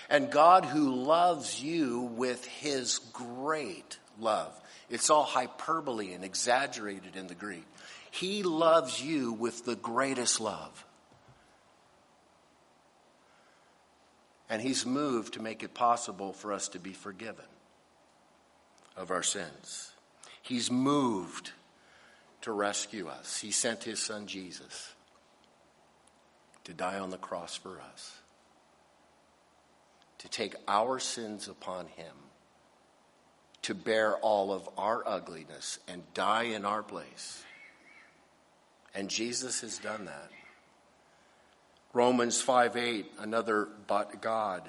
And 0.10 0.32
God 0.32 0.66
who 0.66 0.94
loves 0.94 1.62
you 1.62 2.02
with 2.16 2.44
his 2.46 3.00
great 3.14 4.00
love. 4.20 4.60
It's 4.90 5.10
all 5.10 5.24
hyperbole 5.24 6.14
and 6.14 6.24
exaggerated 6.24 7.16
in 7.16 7.28
the 7.28 7.36
Greek. 7.36 7.66
He 8.12 8.42
loves 8.42 9.02
you 9.02 9.34
with 9.34 9.66
the 9.66 9.76
greatest 9.76 10.42
love. 10.42 10.86
And 14.50 14.62
he's 14.64 14.86
moved 14.86 15.36
to 15.36 15.42
make 15.42 15.62
it 15.62 15.76
possible 15.76 16.34
for 16.34 16.52
us 16.52 16.70
to 16.70 16.80
be 16.80 16.94
forgiven 16.94 17.46
of 18.98 19.12
our 19.12 19.22
sins. 19.22 19.92
He's 20.42 20.72
moved 20.72 21.52
to 22.42 22.52
rescue 22.52 23.08
us. 23.08 23.40
He 23.40 23.52
sent 23.52 23.84
his 23.84 24.00
son 24.00 24.26
Jesus 24.26 24.94
to 26.64 26.74
die 26.74 26.98
on 26.98 27.12
the 27.12 27.18
cross 27.18 27.56
for 27.56 27.80
us, 27.80 28.19
to 30.20 30.30
take 30.30 30.56
our 30.68 31.00
sins 31.00 31.48
upon 31.48 31.88
him, 31.88 32.14
to 33.64 33.74
bear 33.74 34.16
all 34.18 34.54
of 34.54 34.70
our 34.78 35.04
ugliness 35.08 35.80
and 35.88 36.02
die 36.14 36.44
in 36.44 36.66
our 36.66 36.84
place. 36.84 37.44
And 38.94 39.10
Jesus 39.10 39.62
has 39.62 39.78
done 39.80 40.06
that. 40.06 40.30
Romans 41.94 42.42
5 42.42 42.78
8, 42.78 43.06
another 43.20 43.68
but 43.88 44.22
God 44.22 44.64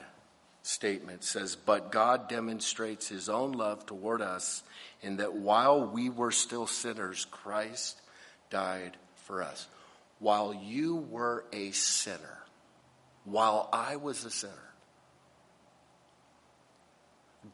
statement 0.62 1.24
says, 1.24 1.56
But 1.56 1.92
God 1.92 2.28
demonstrates 2.28 3.08
his 3.08 3.28
own 3.28 3.52
love 3.52 3.84
toward 3.86 4.22
us 4.22 4.62
in 5.02 5.16
that 5.16 5.34
while 5.34 5.86
we 5.86 6.08
were 6.08 6.30
still 6.30 6.66
sinners, 6.66 7.26
Christ 7.30 8.00
died 8.50 8.96
for 9.24 9.42
us. 9.42 9.66
While 10.18 10.54
you 10.54 10.96
were 10.96 11.44
a 11.52 11.70
sinner, 11.72 12.38
while 13.24 13.68
I 13.72 13.96
was 13.96 14.24
a 14.24 14.30
sinner, 14.30 14.69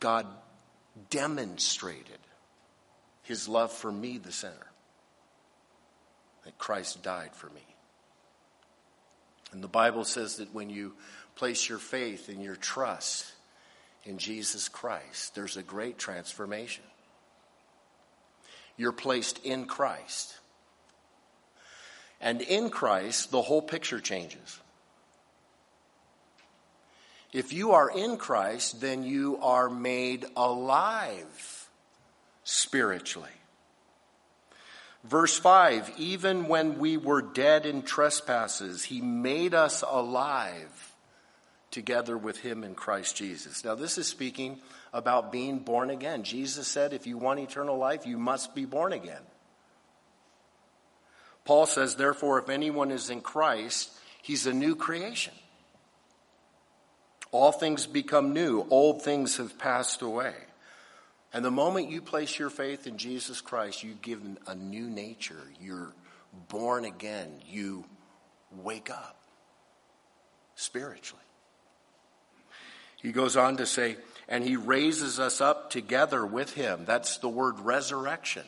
God 0.00 0.26
demonstrated 1.11 2.18
his 3.22 3.48
love 3.48 3.72
for 3.72 3.90
me, 3.90 4.18
the 4.18 4.32
sinner, 4.32 4.54
that 6.44 6.59
Christ 6.59 7.02
died 7.02 7.35
for 7.35 7.48
me. 7.50 7.62
And 9.52 9.62
the 9.62 9.68
Bible 9.68 10.04
says 10.04 10.37
that 10.37 10.54
when 10.54 10.70
you 10.70 10.94
place 11.35 11.68
your 11.68 11.78
faith 11.78 12.28
and 12.28 12.42
your 12.42 12.56
trust 12.56 13.32
in 14.04 14.18
Jesus 14.18 14.68
Christ, 14.68 15.35
there's 15.35 15.56
a 15.56 15.62
great 15.62 15.98
transformation. 15.98 16.85
You're 18.76 18.92
placed 18.92 19.44
in 19.44 19.66
Christ. 19.66 20.38
And 22.20 22.42
in 22.42 22.70
Christ, 22.70 23.30
the 23.30 23.42
whole 23.42 23.62
picture 23.62 24.00
changes. 24.00 24.61
If 27.37 27.53
you 27.53 27.72
are 27.72 27.90
in 27.90 28.16
Christ, 28.16 28.81
then 28.81 29.03
you 29.03 29.38
are 29.42 29.68
made 29.68 30.25
alive 30.38 31.68
spiritually. 32.44 33.29
Verse 35.05 35.38
5 35.38 35.92
Even 35.99 36.49
when 36.49 36.79
we 36.79 36.96
were 36.96 37.20
dead 37.20 37.66
in 37.66 37.83
trespasses, 37.83 38.85
he 38.85 39.03
made 39.03 39.53
us 39.53 39.85
alive 39.87 40.94
together 41.70 42.16
with 42.16 42.38
him 42.38 42.64
in 42.64 42.75
Christ 42.75 43.18
Jesus. 43.18 43.62
Now, 43.66 43.75
this 43.75 43.99
is 43.99 44.07
speaking 44.07 44.59
about 44.94 45.31
being 45.31 45.59
born 45.59 45.90
again. 45.90 46.22
Jesus 46.22 46.66
said, 46.66 46.94
if 46.94 47.07
you 47.07 47.18
want 47.18 47.40
eternal 47.40 47.77
life, 47.77 48.07
you 48.07 48.16
must 48.16 48.55
be 48.55 48.64
born 48.64 48.94
again. 48.94 49.20
Paul 51.44 51.66
says, 51.66 51.96
therefore, 51.96 52.38
if 52.38 52.49
anyone 52.49 52.90
is 52.90 53.11
in 53.11 53.20
Christ, 53.20 53.92
he's 54.22 54.46
a 54.46 54.55
new 54.55 54.75
creation. 54.75 55.35
All 57.32 57.52
things 57.52 57.86
become 57.86 58.32
new, 58.32 58.66
old 58.70 59.02
things 59.02 59.36
have 59.36 59.58
passed 59.58 60.02
away. 60.02 60.34
And 61.32 61.44
the 61.44 61.50
moment 61.50 61.90
you 61.90 62.00
place 62.00 62.38
your 62.38 62.50
faith 62.50 62.86
in 62.86 62.96
Jesus 62.96 63.40
Christ, 63.40 63.82
you 63.82 63.94
give 64.00 64.22
a 64.46 64.54
new 64.54 64.88
nature. 64.88 65.42
You're 65.60 65.92
born 66.48 66.84
again. 66.84 67.40
You 67.46 67.84
wake 68.62 68.90
up 68.90 69.16
spiritually. 70.54 71.22
He 73.02 73.12
goes 73.12 73.36
on 73.36 73.58
to 73.58 73.66
say, 73.66 73.96
and 74.28 74.42
he 74.42 74.56
raises 74.56 75.20
us 75.20 75.40
up 75.40 75.70
together 75.70 76.24
with 76.24 76.54
him. 76.54 76.84
That's 76.86 77.18
the 77.18 77.28
word 77.28 77.60
resurrection. 77.60 78.44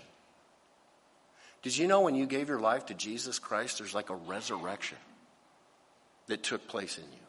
Did 1.63 1.77
you 1.77 1.87
know 1.89 2.01
when 2.01 2.15
you 2.15 2.27
gave 2.27 2.49
your 2.49 2.61
life 2.61 2.87
to 2.87 2.95
Jesus 2.95 3.39
Christ, 3.39 3.79
there's 3.79 3.95
like 3.95 4.11
a 4.11 4.15
resurrection 4.15 4.99
that 6.29 6.43
took 6.43 6.67
place 6.69 6.97
in 6.97 7.05
you? 7.05 7.28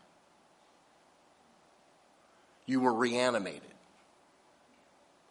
You 2.69 2.81
were 2.81 2.93
reanimated. 2.93 3.63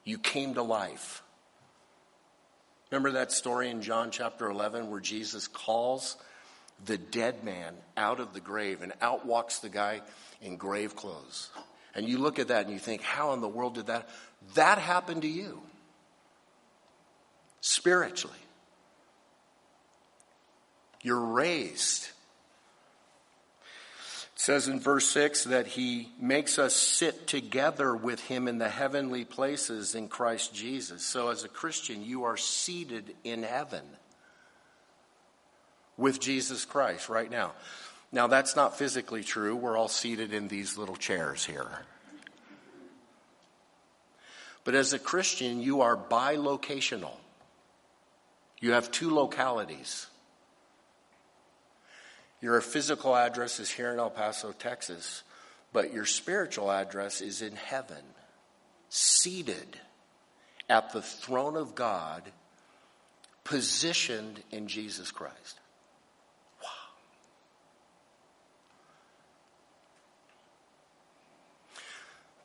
You 0.02 0.18
came 0.18 0.54
to 0.54 0.62
life. 0.62 1.22
Remember 2.90 3.12
that 3.12 3.30
story 3.30 3.70
in 3.70 3.80
John 3.80 4.10
chapter 4.10 4.50
11 4.50 4.90
where 4.90 4.98
Jesus 4.98 5.46
calls 5.46 6.16
the 6.84 6.98
dead 6.98 7.44
man 7.44 7.76
out 7.96 8.18
of 8.18 8.34
the 8.34 8.40
grave, 8.40 8.82
and 8.82 8.92
out 9.00 9.24
walks 9.24 9.60
the 9.60 9.68
guy 9.68 10.00
in 10.42 10.56
grave 10.56 10.96
clothes. 10.96 11.50
And 11.94 12.08
you 12.08 12.18
look 12.18 12.40
at 12.40 12.48
that 12.48 12.64
and 12.64 12.72
you 12.72 12.80
think, 12.80 13.02
how 13.02 13.32
in 13.34 13.40
the 13.40 13.46
world 13.46 13.74
did 13.74 13.86
that? 13.86 14.08
That 14.56 14.78
happened 14.78 15.22
to 15.22 15.28
you 15.28 15.62
spiritually. 17.60 18.34
You're 21.02 21.20
raised. 21.20 22.08
It 24.38 24.42
says 24.42 24.68
in 24.68 24.78
verse 24.78 25.08
6 25.08 25.44
that 25.44 25.66
he 25.66 26.10
makes 26.20 26.60
us 26.60 26.76
sit 26.76 27.26
together 27.26 27.94
with 27.96 28.20
him 28.20 28.46
in 28.46 28.58
the 28.58 28.68
heavenly 28.68 29.24
places 29.24 29.96
in 29.96 30.06
Christ 30.06 30.54
Jesus. 30.54 31.02
So, 31.02 31.30
as 31.30 31.42
a 31.42 31.48
Christian, 31.48 32.04
you 32.04 32.22
are 32.22 32.36
seated 32.36 33.16
in 33.24 33.42
heaven 33.42 33.82
with 35.96 36.20
Jesus 36.20 36.64
Christ 36.64 37.08
right 37.08 37.28
now. 37.28 37.50
Now, 38.12 38.28
that's 38.28 38.54
not 38.54 38.78
physically 38.78 39.24
true. 39.24 39.56
We're 39.56 39.76
all 39.76 39.88
seated 39.88 40.32
in 40.32 40.46
these 40.46 40.78
little 40.78 40.96
chairs 40.96 41.44
here. 41.44 41.68
But 44.62 44.76
as 44.76 44.92
a 44.92 45.00
Christian, 45.00 45.60
you 45.60 45.80
are 45.80 45.96
bilocational. 45.96 47.16
You 48.60 48.72
have 48.72 48.92
two 48.92 49.12
localities. 49.12 50.06
Your 52.40 52.60
physical 52.60 53.16
address 53.16 53.58
is 53.58 53.70
here 53.70 53.92
in 53.92 53.98
El 53.98 54.10
Paso, 54.10 54.52
Texas, 54.52 55.24
but 55.72 55.92
your 55.92 56.06
spiritual 56.06 56.70
address 56.70 57.20
is 57.20 57.42
in 57.42 57.56
heaven, 57.56 58.02
seated 58.88 59.78
at 60.68 60.92
the 60.92 61.02
throne 61.02 61.56
of 61.56 61.74
God, 61.74 62.22
positioned 63.42 64.42
in 64.50 64.68
Jesus 64.68 65.10
Christ. 65.10 65.58
Wow. 66.62 66.68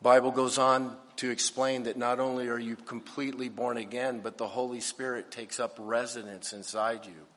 Bible 0.01 0.31
goes 0.31 0.57
on 0.57 0.97
to 1.17 1.29
explain 1.29 1.83
that 1.83 1.97
not 1.97 2.19
only 2.19 2.47
are 2.47 2.57
you 2.57 2.75
completely 2.75 3.47
born 3.47 3.77
again, 3.77 4.21
but 4.21 4.39
the 4.39 4.47
Holy 4.47 4.79
Spirit 4.79 5.29
takes 5.29 5.59
up 5.59 5.77
residence 5.79 6.51
inside 6.51 7.05
you 7.05 7.27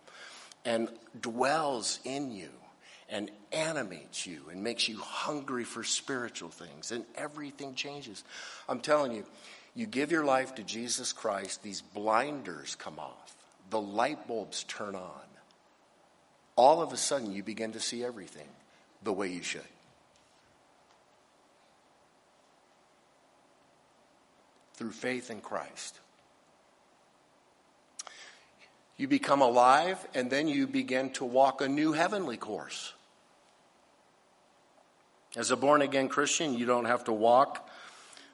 and 0.67 0.89
dwells 1.19 2.01
in 2.05 2.33
you 2.33 2.51
and 3.09 3.31
animates 3.53 4.27
you 4.27 4.43
and 4.51 4.63
makes 4.63 4.89
you 4.89 4.99
hungry 4.99 5.63
for 5.65 5.85
spiritual 5.85 6.49
things, 6.51 6.91
and 6.91 7.05
everything 7.15 7.75
changes. 7.75 8.25
I'm 8.69 8.81
telling 8.81 9.13
you, 9.13 9.25
you 9.77 9.87
give 9.87 10.11
your 10.11 10.25
life 10.25 10.57
to 10.57 10.65
Jesus 10.65 11.13
Christ, 11.13 11.63
these 11.63 11.81
blinders 11.81 12.75
come 12.75 12.99
off, 12.99 13.37
the 13.71 13.81
light 13.81 14.27
bulbs 14.27 14.65
turn 14.65 14.97
on. 14.97 15.21
All 16.57 16.83
of 16.83 16.93
a 16.93 16.97
sudden, 16.97 17.33
you 17.33 17.43
begin 17.43 17.73
to 17.73 17.81
see 17.81 18.03
everything 18.03 18.49
the 19.03 19.13
way 19.13 19.29
you 19.29 19.43
should. 19.43 19.61
Through 24.75 24.93
faith 24.93 25.31
in 25.31 25.41
Christ. 25.41 26.01
You 28.97 29.09
become 29.09 29.43
alive, 29.43 30.07
and 30.15 30.31
then 30.31 30.49
you 30.49 30.67
begin 30.67 31.11
to 31.11 31.25
walk 31.25 31.61
a 31.61 31.69
new 31.69 31.93
heavenly 31.93 32.37
course. 32.37 32.95
As 35.37 35.51
a 35.51 35.57
born 35.57 35.83
again 35.83 36.09
Christian, 36.09 36.55
you 36.55 36.65
don't 36.65 36.87
have 36.87 37.05
to 37.05 37.13
walk 37.13 37.69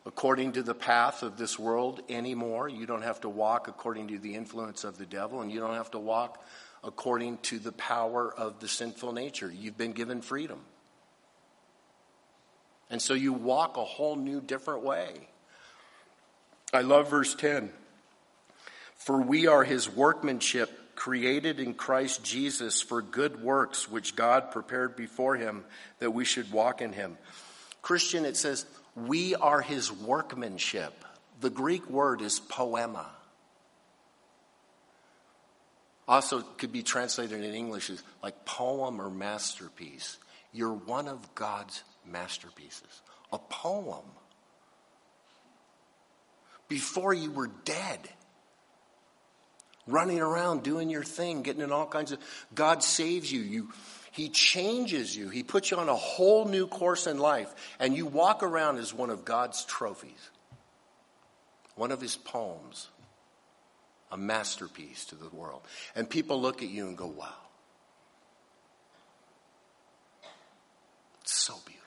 according 0.06 0.52
to 0.52 0.62
the 0.62 0.74
path 0.74 1.22
of 1.22 1.36
this 1.36 1.58
world 1.58 2.00
anymore. 2.08 2.68
You 2.68 2.86
don't 2.86 3.02
have 3.02 3.20
to 3.22 3.28
walk 3.28 3.66
according 3.66 4.08
to 4.08 4.18
the 4.18 4.34
influence 4.34 4.84
of 4.84 4.98
the 4.98 5.06
devil, 5.06 5.40
and 5.40 5.50
you 5.50 5.58
don't 5.58 5.74
have 5.74 5.90
to 5.92 5.98
walk 5.98 6.44
according 6.84 7.38
to 7.38 7.58
the 7.58 7.72
power 7.72 8.32
of 8.32 8.60
the 8.60 8.68
sinful 8.68 9.12
nature. 9.12 9.52
You've 9.52 9.78
been 9.78 9.92
given 9.92 10.20
freedom. 10.20 10.60
And 12.90 13.00
so 13.00 13.14
you 13.14 13.32
walk 13.32 13.76
a 13.76 13.84
whole 13.84 14.16
new, 14.16 14.40
different 14.40 14.82
way. 14.82 15.28
I 16.72 16.82
love 16.82 17.10
verse 17.10 17.34
10. 17.34 17.72
For 19.04 19.20
we 19.20 19.48
are 19.48 19.64
his 19.64 19.88
workmanship, 19.88 20.94
created 20.94 21.58
in 21.58 21.74
Christ 21.74 22.22
Jesus 22.22 22.80
for 22.80 23.02
good 23.02 23.42
works, 23.42 23.90
which 23.90 24.14
God 24.14 24.52
prepared 24.52 24.94
before 24.94 25.34
him 25.34 25.64
that 25.98 26.12
we 26.12 26.24
should 26.24 26.52
walk 26.52 26.80
in 26.80 26.92
him. 26.92 27.18
Christian, 27.80 28.24
it 28.24 28.36
says, 28.36 28.64
we 28.94 29.34
are 29.34 29.60
his 29.60 29.90
workmanship. 29.90 30.92
The 31.40 31.50
Greek 31.50 31.90
word 31.90 32.20
is 32.22 32.38
poema. 32.38 33.10
Also, 36.06 36.42
could 36.42 36.72
be 36.72 36.84
translated 36.84 37.42
in 37.42 37.54
English 37.54 37.90
as 37.90 38.02
like 38.22 38.44
poem 38.44 39.00
or 39.00 39.10
masterpiece. 39.10 40.18
You're 40.52 40.74
one 40.74 41.08
of 41.08 41.34
God's 41.34 41.82
masterpieces. 42.06 43.02
A 43.32 43.38
poem. 43.38 44.04
Before 46.68 47.12
you 47.12 47.32
were 47.32 47.50
dead 47.64 48.08
running 49.86 50.20
around 50.20 50.62
doing 50.62 50.90
your 50.90 51.04
thing, 51.04 51.42
getting 51.42 51.62
in 51.62 51.72
all 51.72 51.86
kinds 51.86 52.12
of. 52.12 52.18
God 52.54 52.82
saves 52.82 53.30
you. 53.30 53.40
You. 53.40 53.72
He 54.12 54.28
changes 54.28 55.16
you. 55.16 55.30
He 55.30 55.42
puts 55.42 55.70
you 55.70 55.78
on 55.78 55.88
a 55.88 55.96
whole 55.96 56.44
new 56.44 56.66
course 56.66 57.06
in 57.06 57.18
life, 57.18 57.52
and 57.80 57.96
you 57.96 58.06
walk 58.06 58.42
around 58.42 58.78
as 58.78 58.92
one 58.92 59.10
of 59.10 59.24
God's 59.24 59.64
trophies, 59.64 60.30
one 61.76 61.90
of 61.90 62.00
His 62.00 62.16
poems, 62.16 62.88
a 64.10 64.16
masterpiece 64.18 65.06
to 65.06 65.14
the 65.14 65.30
world. 65.30 65.62
And 65.96 66.08
people 66.08 66.40
look 66.40 66.62
at 66.62 66.68
you 66.68 66.86
and 66.86 66.96
go, 66.96 67.06
wow. 67.06 67.28
It's 71.22 71.32
so 71.32 71.54
beautiful. 71.64 71.82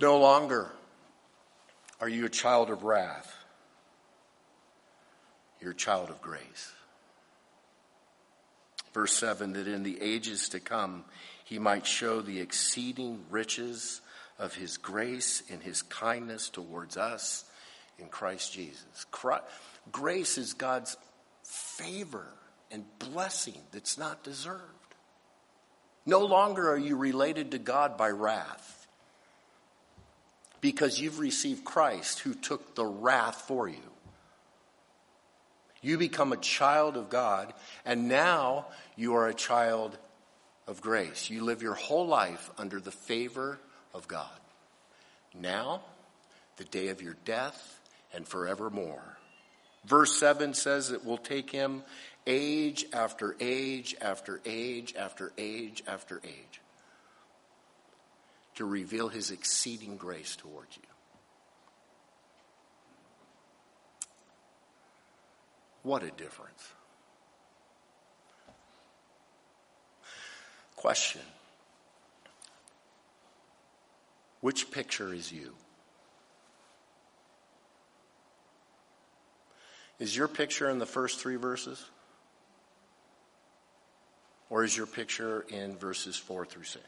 No 0.00 0.18
longer 0.18 0.70
are 2.00 2.08
you 2.08 2.26
a 2.26 2.28
child 2.28 2.70
of 2.70 2.84
wrath. 2.84 3.37
You're 5.60 5.72
a 5.72 5.76
child 5.76 6.10
of 6.10 6.20
grace. 6.20 6.72
Verse 8.94 9.12
7 9.12 9.52
that 9.52 9.68
in 9.68 9.82
the 9.82 10.00
ages 10.00 10.48
to 10.50 10.60
come 10.60 11.04
he 11.44 11.58
might 11.58 11.86
show 11.86 12.20
the 12.20 12.40
exceeding 12.40 13.24
riches 13.30 14.00
of 14.38 14.54
his 14.54 14.76
grace 14.76 15.42
and 15.50 15.62
his 15.62 15.82
kindness 15.82 16.48
towards 16.48 16.96
us 16.96 17.44
in 17.98 18.08
Christ 18.08 18.52
Jesus. 18.52 19.06
Christ, 19.10 19.44
grace 19.90 20.38
is 20.38 20.52
God's 20.52 20.96
favor 21.42 22.26
and 22.70 22.84
blessing 22.98 23.60
that's 23.72 23.98
not 23.98 24.22
deserved. 24.22 24.62
No 26.06 26.20
longer 26.20 26.70
are 26.70 26.78
you 26.78 26.96
related 26.96 27.50
to 27.50 27.58
God 27.58 27.96
by 27.96 28.08
wrath 28.10 28.86
because 30.60 31.00
you've 31.00 31.18
received 31.18 31.64
Christ 31.64 32.20
who 32.20 32.34
took 32.34 32.74
the 32.74 32.86
wrath 32.86 33.44
for 33.46 33.68
you. 33.68 33.76
You 35.88 35.96
become 35.96 36.34
a 36.34 36.36
child 36.36 36.98
of 36.98 37.08
God, 37.08 37.54
and 37.86 38.08
now 38.08 38.66
you 38.94 39.14
are 39.14 39.26
a 39.26 39.32
child 39.32 39.96
of 40.66 40.82
grace. 40.82 41.30
You 41.30 41.42
live 41.42 41.62
your 41.62 41.72
whole 41.72 42.06
life 42.06 42.50
under 42.58 42.78
the 42.78 42.90
favor 42.90 43.58
of 43.94 44.06
God. 44.06 44.28
Now, 45.34 45.80
the 46.58 46.64
day 46.64 46.88
of 46.88 47.00
your 47.00 47.16
death, 47.24 47.80
and 48.12 48.28
forevermore. 48.28 49.16
Verse 49.86 50.18
7 50.18 50.52
says 50.52 50.90
it 50.90 51.06
will 51.06 51.16
take 51.16 51.50
him 51.50 51.82
age 52.26 52.84
after 52.92 53.34
age 53.40 53.96
after 54.00 54.42
age 54.44 54.94
after 54.94 55.32
age 55.38 55.82
after 55.86 56.20
age 56.22 56.60
to 58.56 58.66
reveal 58.66 59.08
his 59.08 59.30
exceeding 59.30 59.96
grace 59.96 60.36
towards 60.36 60.76
you. 60.76 60.82
What 65.88 66.02
a 66.02 66.10
difference. 66.10 66.70
Question 70.76 71.22
Which 74.42 74.70
picture 74.70 75.14
is 75.14 75.32
you? 75.32 75.54
Is 79.98 80.14
your 80.14 80.28
picture 80.28 80.68
in 80.68 80.78
the 80.78 80.84
first 80.84 81.20
three 81.20 81.36
verses? 81.36 81.82
Or 84.50 84.64
is 84.64 84.76
your 84.76 84.86
picture 84.86 85.46
in 85.48 85.74
verses 85.74 86.16
4 86.16 86.44
through 86.44 86.64
6? 86.64 86.84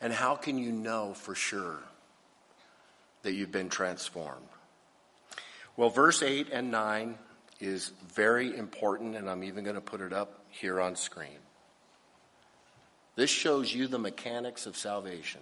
And 0.00 0.12
how 0.12 0.34
can 0.34 0.58
you 0.58 0.72
know 0.72 1.14
for 1.14 1.36
sure 1.36 1.78
that 3.22 3.34
you've 3.34 3.52
been 3.52 3.68
transformed? 3.68 4.48
Well, 5.76 5.90
verse 5.90 6.22
8 6.22 6.48
and 6.52 6.70
9 6.70 7.16
is 7.60 7.92
very 8.14 8.56
important, 8.56 9.16
and 9.16 9.30
I'm 9.30 9.44
even 9.44 9.64
going 9.64 9.76
to 9.76 9.80
put 9.80 10.00
it 10.00 10.12
up 10.12 10.44
here 10.50 10.80
on 10.80 10.96
screen. 10.96 11.38
This 13.14 13.30
shows 13.30 13.72
you 13.72 13.86
the 13.86 13.98
mechanics 13.98 14.66
of 14.66 14.76
salvation. 14.76 15.40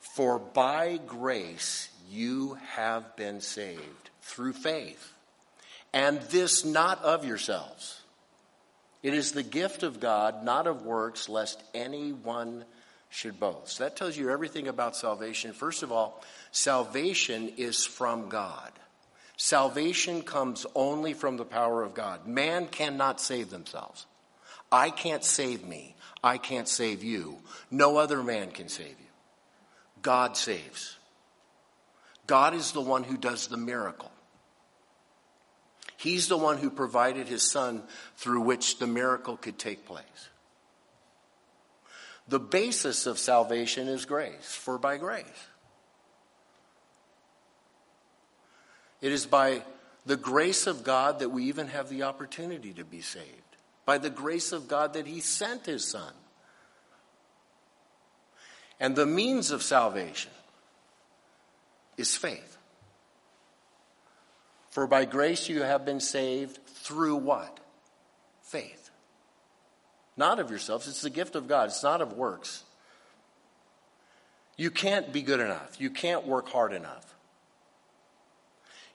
For 0.00 0.38
by 0.38 0.98
grace 1.06 1.90
you 2.08 2.58
have 2.72 3.16
been 3.16 3.40
saved 3.40 4.10
through 4.22 4.54
faith. 4.54 5.12
And 5.92 6.20
this 6.22 6.64
not 6.64 7.02
of 7.02 7.24
yourselves. 7.24 8.00
It 9.02 9.14
is 9.14 9.32
the 9.32 9.42
gift 9.42 9.82
of 9.82 10.00
God, 10.00 10.44
not 10.44 10.66
of 10.66 10.82
works, 10.82 11.28
lest 11.28 11.62
anyone 11.74 12.64
should 13.08 13.40
boast. 13.40 13.78
That 13.78 13.96
tells 13.96 14.16
you 14.16 14.30
everything 14.30 14.68
about 14.68 14.96
salvation. 14.96 15.52
First 15.52 15.82
of 15.82 15.90
all, 15.90 16.22
salvation 16.52 17.52
is 17.56 17.84
from 17.84 18.28
God. 18.28 18.70
Salvation 19.42 20.20
comes 20.20 20.66
only 20.74 21.14
from 21.14 21.38
the 21.38 21.46
power 21.46 21.82
of 21.82 21.94
God. 21.94 22.26
Man 22.26 22.66
cannot 22.66 23.22
save 23.22 23.48
themselves. 23.48 24.04
I 24.70 24.90
can't 24.90 25.24
save 25.24 25.64
me. 25.64 25.96
I 26.22 26.36
can't 26.36 26.68
save 26.68 27.02
you. 27.02 27.38
No 27.70 27.96
other 27.96 28.22
man 28.22 28.50
can 28.50 28.68
save 28.68 28.90
you. 29.00 29.06
God 30.02 30.36
saves. 30.36 30.98
God 32.26 32.52
is 32.52 32.72
the 32.72 32.82
one 32.82 33.02
who 33.02 33.16
does 33.16 33.46
the 33.46 33.56
miracle. 33.56 34.12
He's 35.96 36.28
the 36.28 36.36
one 36.36 36.58
who 36.58 36.68
provided 36.68 37.26
his 37.26 37.50
son 37.50 37.82
through 38.18 38.42
which 38.42 38.78
the 38.78 38.86
miracle 38.86 39.38
could 39.38 39.58
take 39.58 39.86
place. 39.86 40.04
The 42.28 42.40
basis 42.40 43.06
of 43.06 43.18
salvation 43.18 43.88
is 43.88 44.04
grace, 44.04 44.54
for 44.54 44.76
by 44.76 44.98
grace. 44.98 45.24
It 49.00 49.12
is 49.12 49.26
by 49.26 49.62
the 50.06 50.16
grace 50.16 50.66
of 50.66 50.84
God 50.84 51.20
that 51.20 51.30
we 51.30 51.44
even 51.44 51.68
have 51.68 51.88
the 51.88 52.02
opportunity 52.02 52.72
to 52.74 52.84
be 52.84 53.00
saved. 53.00 53.26
By 53.84 53.98
the 53.98 54.10
grace 54.10 54.52
of 54.52 54.68
God 54.68 54.94
that 54.94 55.06
He 55.06 55.20
sent 55.20 55.66
His 55.66 55.86
Son. 55.86 56.12
And 58.78 58.96
the 58.96 59.06
means 59.06 59.50
of 59.50 59.62
salvation 59.62 60.32
is 61.96 62.16
faith. 62.16 62.56
For 64.70 64.86
by 64.86 65.04
grace 65.04 65.48
you 65.48 65.62
have 65.62 65.84
been 65.84 66.00
saved 66.00 66.58
through 66.66 67.16
what? 67.16 67.60
Faith. 68.42 68.90
Not 70.16 70.38
of 70.38 70.50
yourselves, 70.50 70.88
it's 70.88 71.02
the 71.02 71.10
gift 71.10 71.34
of 71.34 71.48
God, 71.48 71.68
it's 71.68 71.82
not 71.82 72.00
of 72.00 72.14
works. 72.14 72.64
You 74.56 74.70
can't 74.70 75.12
be 75.12 75.22
good 75.22 75.40
enough, 75.40 75.80
you 75.80 75.90
can't 75.90 76.26
work 76.26 76.48
hard 76.48 76.72
enough. 76.72 77.09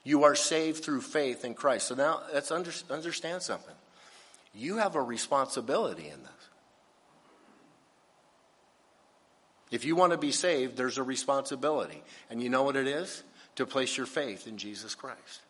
You 0.06 0.22
are 0.22 0.36
saved 0.36 0.84
through 0.84 1.00
faith 1.00 1.44
in 1.44 1.54
Christ. 1.54 1.88
So 1.88 1.96
now 1.96 2.20
let's 2.32 2.52
understand 2.52 3.42
something. 3.42 3.74
You 4.54 4.76
have 4.76 4.94
a 4.94 5.02
responsibility 5.02 6.04
in 6.04 6.22
this. 6.22 6.30
If 9.72 9.84
you 9.84 9.96
want 9.96 10.12
to 10.12 10.16
be 10.16 10.30
saved, 10.30 10.76
there's 10.76 10.98
a 10.98 11.02
responsibility. 11.02 12.04
And 12.30 12.40
you 12.40 12.48
know 12.48 12.62
what 12.62 12.76
it 12.76 12.86
is? 12.86 13.24
To 13.56 13.66
place 13.66 13.96
your 13.96 14.06
faith 14.06 14.46
in 14.46 14.58
Jesus 14.58 14.94
Christ. 14.94 15.40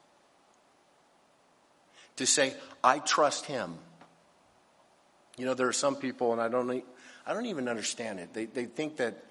To 2.16 2.25
say, 2.25 2.55
I 2.83 3.01
trust 3.01 3.45
him. 3.45 3.75
You 5.37 5.45
know, 5.45 5.53
there 5.53 5.69
are 5.69 5.73
some 5.75 5.97
people, 5.97 6.33
and 6.33 6.40
I 6.40 6.49
don't, 6.49 6.83
I 7.27 7.35
don't 7.35 7.45
even 7.45 7.69
understand 7.69 8.21
it. 8.21 8.33
They, 8.33 8.47
they 8.47 8.64
think 8.64 8.97
that 8.97 9.23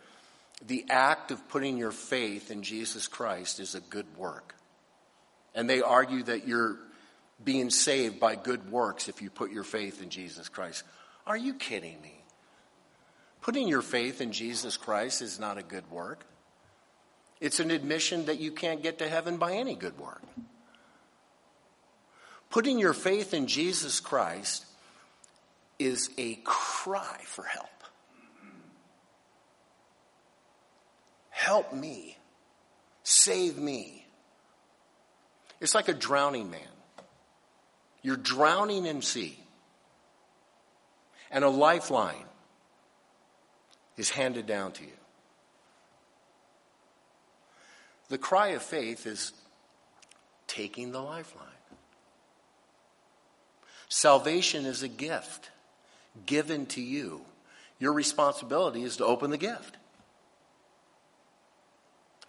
the 0.64 0.86
act 0.88 1.32
of 1.32 1.50
putting 1.50 1.78
your 1.78 1.92
faith 1.92 2.52
in 2.52 2.62
Jesus 2.62 3.08
Christ 3.08 3.60
is 3.60 3.74
a 3.74 3.82
good 3.82 4.06
work. 4.18 4.54
And 5.56 5.70
they 5.70 5.82
argue 5.82 6.24
that 6.24 6.48
you're 6.48 6.78
being 7.44 7.70
saved 7.70 8.20
by 8.20 8.36
good 8.36 8.70
works 8.70 9.08
if 9.08 9.22
you 9.22 9.30
put 9.30 9.52
your 9.52 9.63
faith 9.63 10.02
in 10.02 10.10
Jesus 10.10 10.50
Christ. 10.50 10.84
Are 11.26 11.38
you 11.38 11.54
kidding 11.56 12.00
me? 12.02 12.22
Putting 13.41 13.68
your 13.68 13.82
faith 13.82 14.22
in 14.22 14.32
Jesus 14.32 14.78
Christ 14.78 15.22
is 15.22 15.39
not 15.39 15.58
a 15.58 15.63
good 15.63 15.89
work. 15.89 16.26
It's 17.39 17.60
an 17.60 17.72
admission 17.72 18.26
that 18.26 18.39
you 18.39 18.52
can't 18.52 18.82
get 18.82 19.00
to 19.00 19.08
heaven 19.08 19.38
by 19.38 19.54
any 19.54 19.76
good 19.76 19.98
work. 20.00 20.22
Putting 22.50 22.80
your 22.80 22.94
faith 22.94 23.34
in 23.34 23.48
Jesus 23.48 24.00
Christ 24.00 24.65
is 25.78 26.10
a 26.18 26.36
cry 26.44 27.18
for 27.26 27.44
help. 27.44 27.70
Help 31.30 31.74
me. 31.74 32.18
Save 33.04 33.58
me. 33.58 34.05
It's 35.60 35.76
like 35.76 35.88
a 35.88 35.94
drowning 35.94 36.52
man. 36.52 36.62
You're 38.02 38.18
drowning 38.18 38.86
in 38.86 39.02
sea, 39.02 39.39
and 41.32 41.44
a 41.44 41.50
lifeline 41.50 42.26
is 43.98 44.10
handed 44.10 44.46
down 44.46 44.74
to 44.74 44.84
you. 44.84 44.91
The 48.10 48.18
cry 48.18 48.50
of 48.50 48.62
faith 48.62 49.08
is 49.08 49.32
taking 50.48 50.91
the 50.91 51.02
lifeline. 51.02 51.48
Salvation 53.89 54.65
is 54.65 54.84
a 54.84 54.88
gift 54.88 55.50
given 56.26 56.65
to 56.68 56.82
you. 56.82 57.22
Your 57.80 57.94
responsibility 57.94 58.84
is 58.84 58.98
to 58.98 59.06
open 59.06 59.32
the 59.32 59.38
gift, 59.38 59.78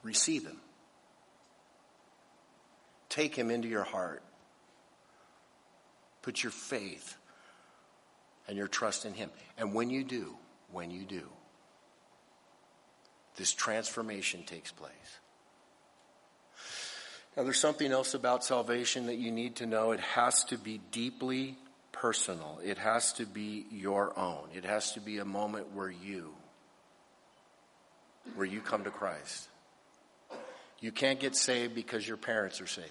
receive 0.03 0.45
Him. 0.45 0.61
Take 3.17 3.35
him 3.35 3.51
into 3.51 3.67
your 3.67 3.83
heart. 3.83 4.23
Put 6.21 6.43
your 6.43 6.53
faith 6.53 7.17
and 8.47 8.59
your 8.59 8.69
trust 8.69 9.07
in 9.07 9.15
him. 9.15 9.31
And 9.57 9.73
when 9.73 9.89
you 9.89 10.05
do, 10.05 10.37
when 10.71 10.91
you 10.91 11.05
do, 11.05 11.23
this 13.37 13.55
transformation 13.55 14.43
takes 14.43 14.71
place. 14.71 14.93
Now, 17.35 17.45
there's 17.45 17.59
something 17.59 17.91
else 17.91 18.13
about 18.13 18.45
salvation 18.45 19.07
that 19.07 19.17
you 19.17 19.33
need 19.33 19.57
to 19.57 19.67
know. 19.67 19.93
It 19.93 20.01
has 20.01 20.45
to 20.45 20.59
be 20.59 20.83
deeply 20.91 21.57
personal, 21.93 22.61
it 22.63 22.77
has 22.77 23.15
to 23.15 23.25
be 23.25 23.65
your 23.71 24.13
own. 24.19 24.49
It 24.55 24.67
has 24.67 24.93
to 24.93 25.01
be 25.01 25.17
a 25.19 25.25
moment 25.25 25.73
where 25.73 25.91
you, 25.91 26.35
where 28.35 28.47
you 28.47 28.61
come 28.61 28.85
to 28.85 28.91
Christ. 28.91 29.49
You 30.81 30.93
can't 30.93 31.19
get 31.19 31.35
saved 31.35 31.75
because 31.75 32.07
your 32.07 32.19
parents 32.19 32.61
are 32.61 32.67
saved. 32.67 32.91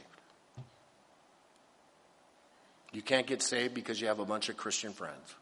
You 2.95 3.01
can't 3.01 3.27
get 3.27 3.41
saved 3.41 3.73
because 3.73 3.99
you 3.99 4.07
have 4.07 4.19
a 4.19 4.25
bunch 4.25 4.47
of 4.47 4.55
Christian 4.55 4.93
friends. 4.93 5.35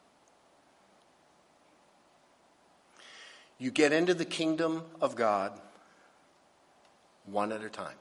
You 3.59 3.69
get 3.69 3.93
into 3.93 4.15
the 4.15 4.25
kingdom 4.25 4.81
of 4.99 5.15
God 5.15 5.51
one 7.27 7.51
at 7.51 7.63
a 7.63 7.69
time. 7.69 7.93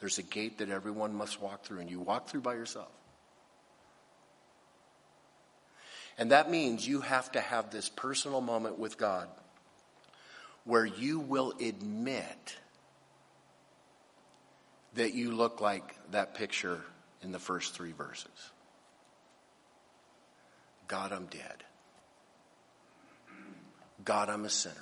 There's 0.00 0.16
a 0.16 0.22
gate 0.22 0.56
that 0.58 0.70
everyone 0.70 1.14
must 1.14 1.42
walk 1.42 1.62
through, 1.62 1.80
and 1.80 1.90
you 1.90 2.00
walk 2.00 2.30
through 2.30 2.40
by 2.40 2.54
yourself. 2.54 2.88
And 6.16 6.30
that 6.30 6.50
means 6.50 6.88
you 6.88 7.02
have 7.02 7.30
to 7.32 7.42
have 7.42 7.70
this 7.70 7.90
personal 7.90 8.40
moment 8.40 8.78
with 8.78 8.96
God 8.96 9.28
where 10.64 10.86
you 10.86 11.20
will 11.20 11.52
admit 11.60 12.56
that 14.94 15.12
you 15.12 15.32
look 15.32 15.60
like 15.60 15.94
that 16.12 16.34
picture 16.34 16.80
in 17.22 17.32
the 17.32 17.38
first 17.38 17.74
three 17.74 17.92
verses. 17.92 18.50
God, 20.88 21.12
I'm 21.12 21.26
dead. 21.26 21.64
God, 24.04 24.28
I'm 24.28 24.44
a 24.44 24.50
sinner. 24.50 24.74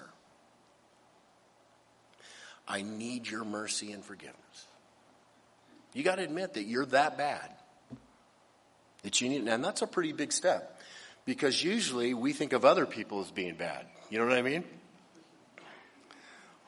I 2.67 2.83
need 2.83 3.29
your 3.29 3.45
mercy 3.45 3.93
and 3.93 4.05
forgiveness. 4.05 4.37
You 5.95 6.03
got 6.03 6.17
to 6.17 6.23
admit 6.23 6.55
that 6.55 6.65
you're 6.65 6.87
that 6.87 7.17
bad. 7.17 7.51
That 9.03 9.21
you 9.21 9.29
need, 9.29 9.49
and 9.49 9.65
that's 9.65 9.83
a 9.83 9.87
pretty 9.87 10.13
big 10.13 10.33
step 10.33 10.81
because 11.25 11.63
usually 11.63 12.15
we 12.15 12.33
think 12.33 12.53
of 12.53 12.65
other 12.65 12.87
people 12.87 13.21
as 13.21 13.31
being 13.31 13.55
bad. 13.55 13.87
You 14.11 14.19
know 14.19 14.27
what 14.27 14.37
I 14.37 14.43
mean? 14.43 14.65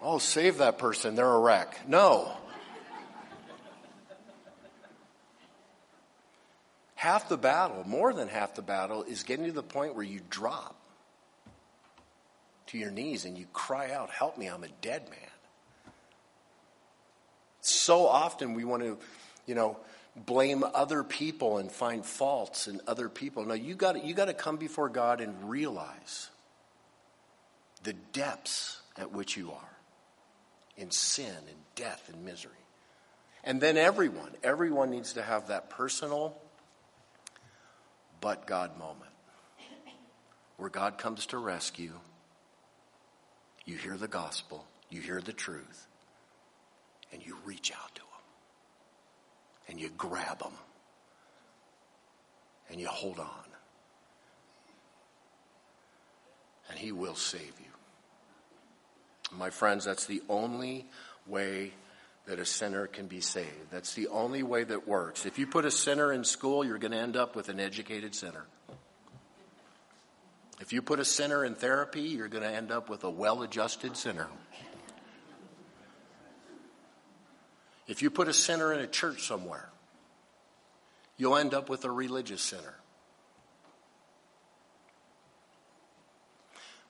Oh, 0.02 0.18
save 0.18 0.58
that 0.58 0.78
person. 0.78 1.14
They're 1.14 1.26
a 1.26 1.38
wreck. 1.38 1.88
No. 1.88 2.32
Half 7.00 7.30
the 7.30 7.38
battle, 7.38 7.82
more 7.86 8.12
than 8.12 8.28
half 8.28 8.54
the 8.54 8.60
battle, 8.60 9.04
is 9.04 9.22
getting 9.22 9.46
to 9.46 9.52
the 9.52 9.62
point 9.62 9.94
where 9.94 10.04
you 10.04 10.20
drop 10.28 10.76
to 12.66 12.76
your 12.76 12.90
knees 12.90 13.24
and 13.24 13.38
you 13.38 13.46
cry 13.54 13.90
out, 13.90 14.10
Help 14.10 14.36
me, 14.36 14.46
I'm 14.46 14.62
a 14.64 14.68
dead 14.82 15.08
man. 15.08 15.30
So 17.62 18.06
often 18.06 18.52
we 18.52 18.64
want 18.64 18.82
to, 18.82 18.98
you 19.46 19.54
know, 19.54 19.78
blame 20.14 20.62
other 20.62 21.02
people 21.02 21.56
and 21.56 21.72
find 21.72 22.04
faults 22.04 22.68
in 22.68 22.82
other 22.86 23.08
people. 23.08 23.46
No, 23.46 23.54
you 23.54 23.74
got 23.74 24.04
you 24.04 24.12
got 24.12 24.26
to 24.26 24.34
come 24.34 24.58
before 24.58 24.90
God 24.90 25.22
and 25.22 25.48
realize 25.48 26.28
the 27.82 27.94
depths 28.12 28.82
at 28.98 29.10
which 29.10 29.38
you 29.38 29.52
are 29.52 29.76
in 30.76 30.90
sin 30.90 31.32
and 31.34 31.58
death 31.76 32.10
and 32.12 32.26
misery. 32.26 32.52
And 33.42 33.58
then 33.58 33.78
everyone, 33.78 34.32
everyone 34.42 34.90
needs 34.90 35.14
to 35.14 35.22
have 35.22 35.48
that 35.48 35.70
personal 35.70 36.36
but 38.20 38.46
God 38.46 38.78
moment 38.78 39.10
where 40.56 40.70
God 40.70 40.98
comes 40.98 41.26
to 41.26 41.38
rescue. 41.38 41.92
You 43.64 43.76
hear 43.76 43.96
the 43.96 44.08
gospel, 44.08 44.66
you 44.90 45.00
hear 45.00 45.20
the 45.20 45.32
truth, 45.32 45.86
and 47.12 47.24
you 47.24 47.36
reach 47.44 47.72
out 47.72 47.94
to 47.94 48.02
Him. 48.02 48.06
and 49.68 49.80
you 49.80 49.88
grab 49.96 50.40
them 50.40 50.52
and 52.68 52.80
you 52.80 52.88
hold 52.88 53.18
on. 53.18 53.44
And 56.68 56.78
He 56.78 56.92
will 56.92 57.14
save 57.14 57.54
you. 57.58 57.66
My 59.36 59.50
friends, 59.50 59.84
that's 59.84 60.06
the 60.06 60.22
only 60.28 60.86
way 61.26 61.72
that 62.30 62.38
a 62.38 62.46
sinner 62.46 62.86
can 62.86 63.08
be 63.08 63.20
saved. 63.20 63.72
That's 63.72 63.94
the 63.94 64.06
only 64.06 64.44
way 64.44 64.62
that 64.62 64.86
works. 64.86 65.26
If 65.26 65.36
you 65.36 65.48
put 65.48 65.64
a 65.64 65.70
sinner 65.70 66.12
in 66.12 66.22
school, 66.22 66.64
you're 66.64 66.78
going 66.78 66.92
to 66.92 66.96
end 66.96 67.16
up 67.16 67.34
with 67.34 67.48
an 67.48 67.58
educated 67.58 68.14
sinner. 68.14 68.44
If 70.60 70.72
you 70.72 70.80
put 70.80 71.00
a 71.00 71.04
sinner 71.04 71.44
in 71.44 71.56
therapy, 71.56 72.02
you're 72.02 72.28
going 72.28 72.44
to 72.44 72.48
end 72.48 72.70
up 72.70 72.88
with 72.88 73.02
a 73.02 73.10
well 73.10 73.42
adjusted 73.42 73.96
sinner. 73.96 74.28
If 77.88 78.00
you 78.00 78.10
put 78.10 78.28
a 78.28 78.32
sinner 78.32 78.72
in 78.72 78.78
a 78.78 78.86
church 78.86 79.26
somewhere, 79.26 79.68
you'll 81.16 81.36
end 81.36 81.52
up 81.52 81.68
with 81.68 81.84
a 81.84 81.90
religious 81.90 82.42
sinner. 82.42 82.76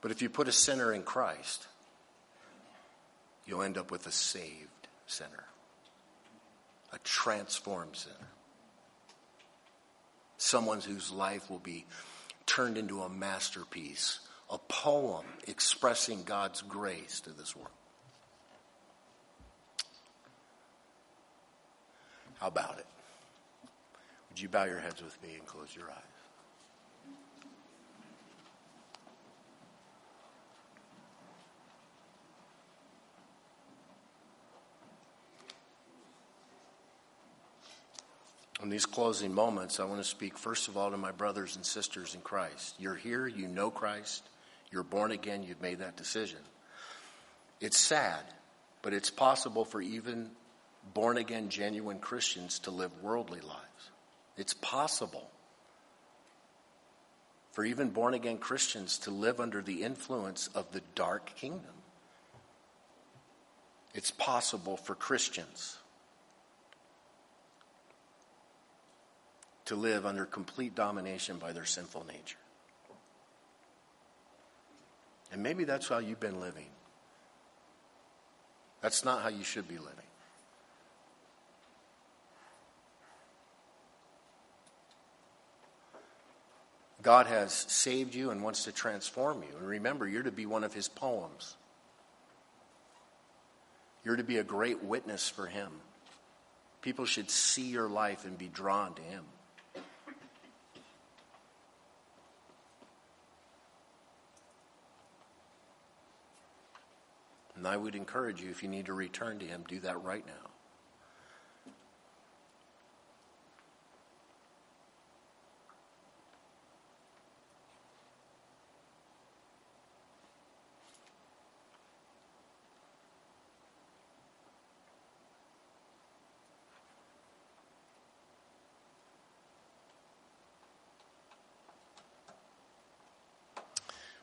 But 0.03 0.11
if 0.11 0.21
you 0.21 0.29
put 0.29 0.49
a 0.49 0.53
sinner 0.53 0.93
in 0.93 1.03
Christ, 1.03 1.67
you'll 3.47 3.63
end 3.63 3.79
up 3.79 3.91
with 3.91 4.07
a 4.07 4.13
saved 4.13 4.80
sinner, 5.11 5.45
a 6.93 6.99
transformed 6.99 7.97
sinner, 7.97 8.15
someone 10.39 10.81
whose 10.81 11.11
life 11.11 11.51
will 11.51 11.59
be 11.59 11.85
turned 12.47 12.79
into 12.79 13.03
a 13.03 13.09
masterpiece, 13.09 14.21
a 14.49 14.59
poem 14.59 15.27
expressing 15.47 16.23
God's 16.23 16.63
grace 16.63 17.21
to 17.21 17.31
this 17.31 17.55
world. 17.55 17.69
How 22.39 22.49
about 22.49 22.79
it? 22.79 22.87
Would 24.31 24.41
you 24.41 24.49
bow 24.49 24.65
your 24.65 24.79
heads 24.79 25.03
with 25.03 25.21
me 25.23 25.35
and 25.35 25.47
close 25.47 25.69
your 25.77 25.91
eyes? 25.91 26.10
In 38.63 38.69
these 38.69 38.87
closing 38.87 39.33
moments, 39.33 39.81
I 39.81 39.85
want 39.85 40.03
to 40.03 40.09
speak 40.09 40.37
first 40.37 40.69
of 40.69 40.77
all 40.77 40.91
to 40.91 40.97
my 40.99 41.13
brothers 41.13 41.57
and 41.57 41.65
sisters 41.65 42.15
in 42.15 42.21
Christ. 42.21 42.75
You're 42.79 42.95
here, 42.95 43.27
you 43.27 43.49
know 43.49 43.71
Christ, 43.71 44.23
you're 44.71 44.83
born 44.83 45.13
again, 45.13 45.43
you've 45.43 45.63
made 45.63 45.79
that 45.79 45.97
decision. 45.97 46.41
It's 47.61 47.79
sad, 47.79 48.23
but 48.83 48.93
it's 48.93 49.11
possible 49.11 49.65
for 49.65 49.81
even 49.81 50.31
born 50.93 51.17
again, 51.17 51.49
genuine 51.49 52.01
Christians 52.01 52.59
to 52.61 52.71
live 52.71 52.91
worldly 53.03 53.41
lives. 53.41 53.91
It's 54.37 54.55
possible 54.55 55.31
for 57.53 57.65
even 57.65 57.91
born 57.91 58.15
again 58.15 58.39
Christians 58.39 58.99
to 58.99 59.11
live 59.11 59.41
under 59.41 59.63
the 59.63 59.83
influence 59.83 60.49
of 60.55 60.71
the 60.73 60.83
dark 60.95 61.35
kingdom. 61.35 61.75
It's 63.95 64.11
possible 64.11 64.77
for 64.77 64.95
Christians 64.95 65.79
to 69.71 69.77
live 69.77 70.05
under 70.05 70.25
complete 70.25 70.75
domination 70.75 71.39
by 71.39 71.53
their 71.53 71.65
sinful 71.65 72.05
nature. 72.09 72.37
And 75.31 75.45
maybe 75.45 75.63
that's 75.63 75.87
how 75.87 75.99
you've 75.99 76.19
been 76.19 76.41
living. 76.41 76.67
That's 78.81 79.05
not 79.05 79.23
how 79.23 79.29
you 79.29 79.45
should 79.45 79.69
be 79.69 79.79
living. 79.79 79.95
God 87.01 87.29
has 87.29 87.53
saved 87.53 88.13
you 88.13 88.31
and 88.31 88.43
wants 88.43 88.65
to 88.65 88.73
transform 88.73 89.45
you. 89.45 89.57
And 89.57 89.69
remember, 89.69 90.09
you're 90.09 90.25
to 90.25 90.33
be 90.33 90.47
one 90.47 90.65
of 90.65 90.75
his 90.75 90.89
poems. 90.89 91.55
You're 94.05 94.17
to 94.17 94.25
be 94.25 94.39
a 94.39 94.45
great 94.45 94.83
witness 94.83 95.29
for 95.29 95.47
him. 95.47 95.71
People 96.83 97.05
should 97.05 97.31
see 97.31 97.69
your 97.69 97.89
life 97.89 98.25
and 98.25 98.37
be 98.37 98.49
drawn 98.49 98.95
to 98.95 99.03
him. 99.03 99.23
And 107.61 107.69
I 107.69 107.77
would 107.77 107.95
encourage 107.95 108.41
you, 108.41 108.49
if 108.49 108.63
you 108.63 108.71
need 108.71 108.87
to 108.87 108.95
return 108.95 109.39
to 109.41 109.45
Him, 109.45 109.65
do 109.69 109.81
that 109.81 110.03
right 110.03 110.25
now. 110.27 110.33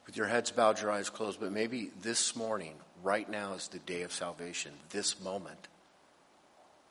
With 0.07 0.17
your 0.17 0.25
heads 0.25 0.49
bowed, 0.49 0.81
your 0.81 0.89
eyes 0.89 1.11
closed, 1.11 1.39
but 1.39 1.51
maybe 1.51 1.91
this 2.01 2.35
morning 2.35 2.73
right 3.07 3.29
now 3.29 3.53
is 3.53 3.69
the 3.69 3.79
day 3.79 4.01
of 4.01 4.11
salvation, 4.11 4.73
this 4.89 5.21
moment, 5.21 5.69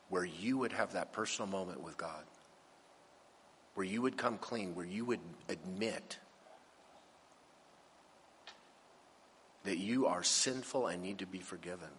where 0.09 0.25
you 0.25 0.57
would 0.57 0.71
have 0.71 0.93
that 0.93 1.13
personal 1.13 1.47
moment 1.47 1.83
with 1.83 1.95
God, 1.95 2.23
where 3.75 3.85
you 3.85 4.01
would 4.01 4.17
come 4.17 4.39
clean, 4.39 4.73
where 4.73 4.85
you 4.85 5.05
would 5.05 5.19
admit 5.47 6.17
that 9.63 9.77
you 9.77 10.07
are 10.07 10.23
sinful 10.23 10.87
and 10.87 11.03
need 11.03 11.19
to 11.19 11.27
be 11.27 11.37
forgiven, 11.37 11.89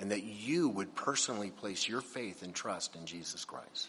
and 0.00 0.10
that 0.10 0.24
you 0.24 0.68
would 0.68 0.96
personally 0.96 1.50
place 1.50 1.88
your 1.88 2.00
faith 2.00 2.42
and 2.42 2.56
trust 2.56 2.96
in 2.96 3.06
Jesus 3.06 3.44
Christ. 3.44 3.88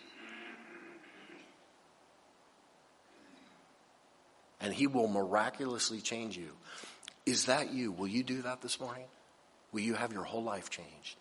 And 4.61 4.71
he 4.71 4.85
will 4.85 5.07
miraculously 5.07 6.01
change 6.01 6.37
you. 6.37 6.51
Is 7.25 7.45
that 7.45 7.73
you? 7.73 7.91
Will 7.91 8.07
you 8.07 8.23
do 8.23 8.43
that 8.43 8.61
this 8.61 8.79
morning? 8.79 9.05
Will 9.71 9.81
you 9.81 9.95
have 9.95 10.13
your 10.13 10.23
whole 10.23 10.43
life 10.43 10.69
changed? 10.69 11.17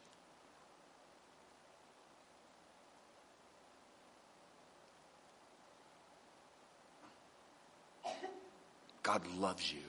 God 9.02 9.26
loves 9.38 9.72
you 9.72 9.80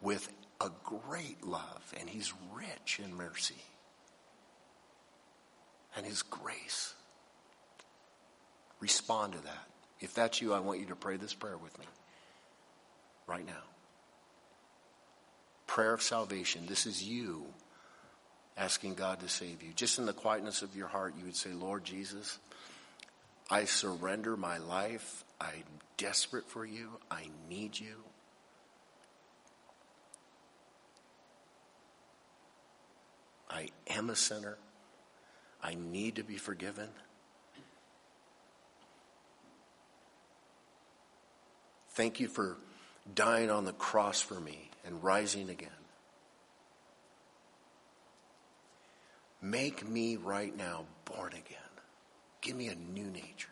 with 0.00 0.28
a 0.60 0.70
great 0.84 1.44
love, 1.44 1.94
and 1.98 2.08
He's 2.08 2.32
rich 2.52 3.00
in 3.02 3.14
mercy 3.14 3.62
and 5.96 6.06
His 6.06 6.22
grace. 6.22 6.94
Respond 8.78 9.32
to 9.34 9.40
that. 9.40 9.68
If 10.00 10.14
that's 10.14 10.40
you, 10.40 10.54
I 10.54 10.60
want 10.60 10.80
you 10.80 10.86
to 10.86 10.96
pray 10.96 11.16
this 11.16 11.34
prayer 11.34 11.58
with 11.58 11.78
me 11.78 11.86
right 13.26 13.46
now 13.46 13.69
prayer 15.70 15.94
of 15.94 16.02
salvation. 16.02 16.66
This 16.66 16.84
is 16.84 17.00
you 17.00 17.46
asking 18.56 18.94
God 18.94 19.20
to 19.20 19.28
save 19.28 19.62
you. 19.62 19.72
Just 19.76 20.00
in 20.00 20.04
the 20.04 20.12
quietness 20.12 20.62
of 20.62 20.74
your 20.74 20.88
heart, 20.88 21.14
you 21.16 21.24
would 21.24 21.36
say, 21.36 21.50
Lord 21.50 21.84
Jesus, 21.84 22.40
I 23.48 23.66
surrender 23.66 24.36
my 24.36 24.58
life. 24.58 25.24
I'm 25.40 25.62
desperate 25.96 26.48
for 26.50 26.66
you. 26.66 26.88
I 27.08 27.28
need 27.48 27.78
you. 27.78 27.94
I 33.48 33.68
am 33.90 34.10
a 34.10 34.16
sinner. 34.16 34.58
I 35.62 35.74
need 35.74 36.16
to 36.16 36.24
be 36.24 36.36
forgiven. 36.36 36.88
Thank 41.90 42.18
you 42.18 42.26
for 42.26 42.56
dying 43.14 43.52
on 43.52 43.64
the 43.64 43.72
cross 43.72 44.20
for 44.20 44.40
me 44.40 44.69
and 44.84 45.02
rising 45.02 45.50
again. 45.50 45.70
Make 49.42 49.88
me 49.88 50.16
right 50.16 50.54
now 50.56 50.84
born 51.04 51.32
again. 51.32 51.58
Give 52.40 52.56
me 52.56 52.68
a 52.68 52.74
new 52.74 53.10
nature. 53.10 53.48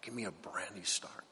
Give 0.00 0.14
me 0.14 0.24
a 0.24 0.30
brand 0.30 0.74
new 0.74 0.84
start. 0.84 1.24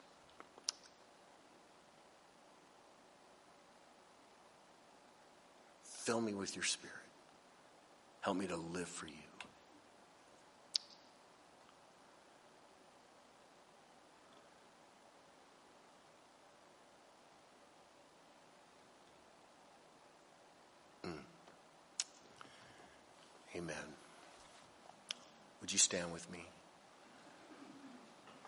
Fill 5.83 6.21
me 6.21 6.33
with 6.33 6.55
your 6.55 6.65
spirit. 6.65 6.95
Help 8.21 8.37
me 8.37 8.47
to 8.47 8.55
live 8.55 8.87
for 8.87 9.07
you. 9.07 9.20
Amen. 23.61 23.75
Would 25.59 25.71
you 25.71 25.77
stand 25.77 26.11
with 26.11 26.31
me? 26.31 26.50